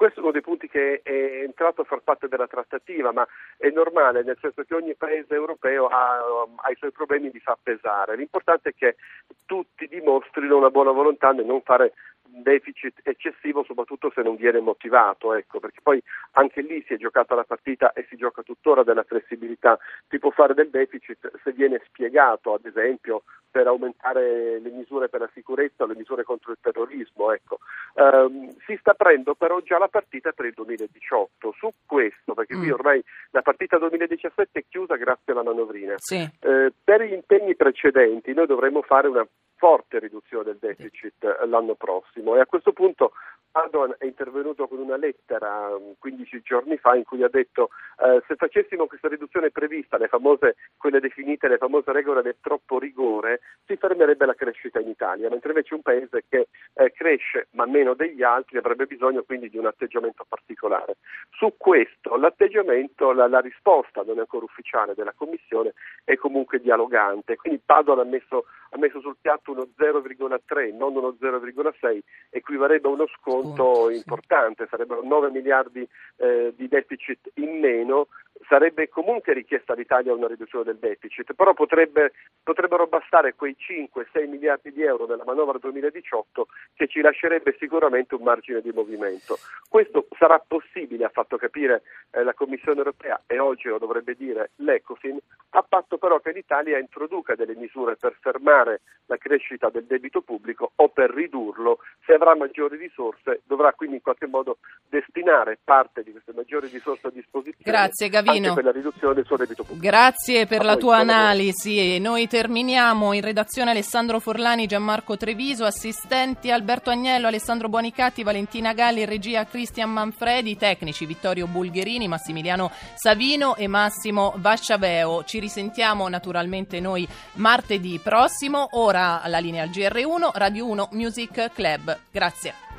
questo 0.03 0.19
è 0.19 0.23
uno 0.23 0.33
dei 0.33 0.41
punti 0.41 0.67
che 0.67 0.99
è 1.01 1.43
entrato 1.43 1.81
a 1.81 1.85
far 1.85 2.01
parte 2.03 2.27
della 2.27 2.47
trattativa, 2.47 3.13
ma 3.13 3.25
è 3.55 3.69
normale, 3.69 4.23
nel 4.23 4.37
senso 4.41 4.63
che 4.63 4.75
ogni 4.75 4.95
paese 4.95 5.33
europeo 5.33 5.87
ha, 5.87 6.17
ha 6.55 6.71
i 6.71 6.75
suoi 6.75 6.91
problemi 6.91 7.29
di 7.29 7.39
fa 7.39 7.57
pesare. 7.61 8.17
L'importante 8.17 8.69
è 8.69 8.73
che 8.75 8.97
tutti 9.45 9.87
dimostrino 9.87 10.57
una 10.57 10.69
buona 10.69 10.91
volontà 10.91 11.31
nel 11.31 11.45
non 11.45 11.61
fare 11.61 11.93
deficit 12.41 12.99
eccessivo 13.03 13.63
soprattutto 13.63 14.11
se 14.13 14.21
non 14.21 14.35
viene 14.35 14.59
motivato, 14.59 15.33
ecco, 15.33 15.59
perché 15.59 15.79
poi 15.81 16.01
anche 16.31 16.61
lì 16.61 16.83
si 16.87 16.93
è 16.93 16.97
giocata 16.97 17.35
la 17.35 17.43
partita 17.43 17.93
e 17.93 18.05
si 18.09 18.15
gioca 18.15 18.41
tuttora 18.41 18.83
della 18.83 19.03
flessibilità. 19.03 19.77
Si 20.09 20.19
può 20.19 20.31
fare 20.31 20.53
del 20.53 20.69
deficit 20.69 21.31
se 21.43 21.51
viene 21.51 21.81
spiegato, 21.85 22.53
ad 22.53 22.65
esempio, 22.65 23.23
per 23.53 23.67
aumentare 23.67 24.59
le 24.59 24.69
misure 24.71 25.09
per 25.09 25.19
la 25.19 25.29
sicurezza 25.31 25.83
o 25.83 25.85
le 25.85 25.95
misure 25.95 26.23
contro 26.23 26.51
il 26.51 26.57
terrorismo. 26.59 27.31
Ecco. 27.31 27.59
Um, 27.93 28.49
si 28.65 28.75
sta 28.79 28.91
aprendo 28.91 29.35
però 29.35 29.59
già 29.61 29.77
la 29.77 29.87
partita 29.87 30.31
per 30.31 30.45
il 30.45 30.53
2018 30.53 31.53
su 31.55 31.71
questo, 31.85 32.33
perché 32.33 32.55
mm. 32.55 32.59
qui 32.59 32.71
ormai 32.71 33.03
la 33.29 33.43
partita 33.43 33.77
2017 33.77 34.59
è 34.59 34.65
chiusa 34.67 34.95
grazie 34.95 35.33
alla 35.33 35.43
manovrina. 35.43 35.93
Sì. 35.97 36.15
Eh, 36.15 36.73
per 36.83 37.03
gli 37.03 37.13
impegni 37.13 37.55
precedenti 37.55 38.33
noi 38.33 38.47
dovremmo 38.47 38.81
fare 38.81 39.07
una 39.07 39.27
forte 39.63 39.99
riduzione 39.99 40.43
del 40.43 40.57
deficit 40.59 41.23
eh, 41.23 41.47
l'anno 41.47 41.75
prossimo. 41.75 42.35
E 42.35 42.41
a 42.41 42.45
questo 42.45 42.73
punto 42.73 43.13
Padoan 43.49 43.95
è 43.97 44.03
intervenuto 44.03 44.67
con 44.67 44.79
una 44.79 44.97
lettera 44.97 45.69
15 45.99 46.35
mm, 46.35 46.39
giorni 46.43 46.75
fa 46.75 46.95
in 46.95 47.05
cui 47.05 47.23
ha 47.23 47.29
detto 47.29 47.69
eh, 48.03 48.21
se 48.27 48.35
facessimo 48.35 48.87
questa 48.87 49.07
riduzione 49.07 49.51
prevista, 49.51 49.97
le 49.97 50.09
famose, 50.09 50.55
quelle 50.83 50.99
definite 50.99 51.47
le 51.47 51.57
famose 51.57 51.93
regole 51.93 52.21
del 52.21 52.35
troppo 52.41 52.77
rigore, 52.77 53.39
si 53.65 53.77
fermerebbe 53.77 54.25
la 54.25 54.35
crescita 54.35 54.81
in 54.81 54.89
Italia, 54.89 55.29
mentre 55.29 55.51
invece 55.51 55.73
un 55.73 55.81
paese 55.81 56.25
che 56.27 56.49
eh, 56.73 56.91
cresce 56.91 57.47
ma 57.51 57.65
meno 57.65 57.93
degli 57.93 58.21
altri 58.21 58.57
avrebbe 58.57 58.85
bisogno 58.85 59.23
quindi 59.23 59.49
di 59.49 59.57
un 59.57 59.65
atteggiamento 59.65 60.25
particolare. 60.27 60.97
Su 61.31 61.53
questo 61.57 62.17
l'atteggiamento, 62.17 63.13
la, 63.13 63.27
la 63.27 63.39
risposta 63.39 64.03
non 64.03 64.17
è 64.17 64.19
ancora 64.19 64.43
ufficiale 64.43 64.93
della 64.93 65.13
Commissione 65.15 65.73
è 66.03 66.15
comunque 66.17 66.59
dialogante, 66.59 67.37
quindi 67.37 67.61
Padoan 67.63 67.99
ha 67.99 68.03
messo, 68.03 68.45
ha 68.71 68.77
messo 68.77 68.99
sul 68.99 69.15
piatto 69.21 69.51
uno 69.51 69.69
0,3, 69.79 70.75
non 70.75 70.95
uno 70.95 71.15
0,6, 71.17 71.99
equivarrebbe 72.29 72.89
a 72.89 72.91
uno 72.91 73.07
sconto 73.07 73.63
molto 73.63 73.89
importante, 73.89 74.67
sarebbero 74.69 75.03
9 75.03 75.29
miliardi 75.29 75.87
eh, 76.17 76.53
di 76.55 76.67
deficit 76.67 77.31
in 77.35 77.59
meno, 77.59 78.07
sarebbe 78.47 78.89
comunque 78.89 79.33
richiesta 79.33 79.73
all'Italia 79.73 80.13
una 80.13 80.27
riduzione 80.27 80.65
del 80.65 80.77
deficit, 80.77 81.33
però 81.33 81.53
potrebbe, 81.53 82.13
potrebbero 82.41 82.87
bastare 82.87 83.35
quei 83.35 83.55
5-6 83.57 84.27
miliardi 84.27 84.71
di 84.71 84.83
euro 84.83 85.05
della 85.05 85.23
manovra 85.25 85.57
2018 85.57 86.47
che 86.75 86.87
ci 86.87 87.01
lascerebbe 87.01 87.55
sicuramente 87.59 88.15
un 88.15 88.23
margine 88.23 88.61
di 88.61 88.71
movimento. 88.71 89.37
Questo 89.67 90.07
sarà 90.17 90.43
possibile, 90.45 91.05
ha 91.05 91.09
fatto 91.09 91.37
capire 91.37 91.83
eh, 92.11 92.23
la 92.23 92.33
Commissione 92.33 92.77
europea 92.77 93.21
e 93.27 93.39
oggi 93.39 93.67
lo 93.67 93.77
dovrebbe 93.77 94.15
dire 94.15 94.51
l'Ecofin, 94.57 95.17
a 95.51 95.63
patto 95.63 95.97
però 95.97 96.19
che 96.19 96.31
l'Italia 96.31 96.79
introduca 96.79 97.35
delle 97.35 97.55
misure 97.55 97.95
per 97.95 98.15
fermare 98.19 98.81
la 99.05 99.17
crescita 99.17 99.69
del 99.69 99.85
debito 99.85 100.21
pubblico 100.21 100.71
o 100.75 100.89
per 100.89 101.11
ridurlo, 101.11 101.79
se 102.05 102.13
avrà 102.13 102.35
maggiori 102.35 102.77
risorse 102.77 103.41
dovrà 103.45 103.73
quindi 103.73 103.97
in 103.97 104.01
qualche 104.01 104.27
modo 104.27 104.57
destinare 104.89 105.59
parte 105.63 106.03
di 106.03 106.11
queste 106.11 106.33
maggiori 106.33 106.67
risorse 106.67 107.07
a 107.07 107.11
disposizione 107.11 107.71
Grazie, 107.71 108.09
Gavino. 108.09 108.32
Per 108.39 108.63
la 108.63 108.71
riduzione 108.71 109.13
del 109.13 109.25
suo 109.25 109.37
debito 109.37 109.63
pubblico. 109.63 109.87
Grazie 109.87 110.45
per 110.45 110.61
a 110.61 110.65
la 110.65 110.75
tua 110.77 110.97
analisi. 110.97 111.99
Noi 111.99 112.27
terminiamo 112.27 113.13
in 113.13 113.21
redazione 113.21 113.71
Alessandro 113.71 114.19
Forlani, 114.19 114.67
Gianmarco 114.67 115.17
Treviso, 115.17 115.65
assistenti 115.65 116.51
Alberto 116.51 116.89
Agnello, 116.89 117.27
Alessandro 117.27 117.69
Buonicatti, 117.69 118.23
Valentina 118.23 118.73
Galli, 118.73 119.05
regia 119.05 119.45
Cristian 119.45 119.91
Manfredi, 119.91 120.57
tecnici 120.57 121.05
Vittorio 121.05 121.47
Bulgherini, 121.47 122.07
Massimiliano 122.07 122.71
Savino 122.95 123.55
e 123.55 123.67
Massimo 123.67 124.33
Vasciaveo. 124.37 125.23
Ci 125.23 125.39
risentiamo 125.39 126.07
naturalmente 126.07 126.79
noi 126.79 127.07
martedì 127.33 127.99
prossimo, 128.01 128.69
ora 128.71 129.21
alla 129.21 129.39
linea 129.39 129.63
al 129.63 129.69
GR1, 129.69 130.29
Radio 130.33 130.67
1 130.67 130.89
Music 130.91 131.51
Club. 131.53 131.97
Grazie. 132.11 132.72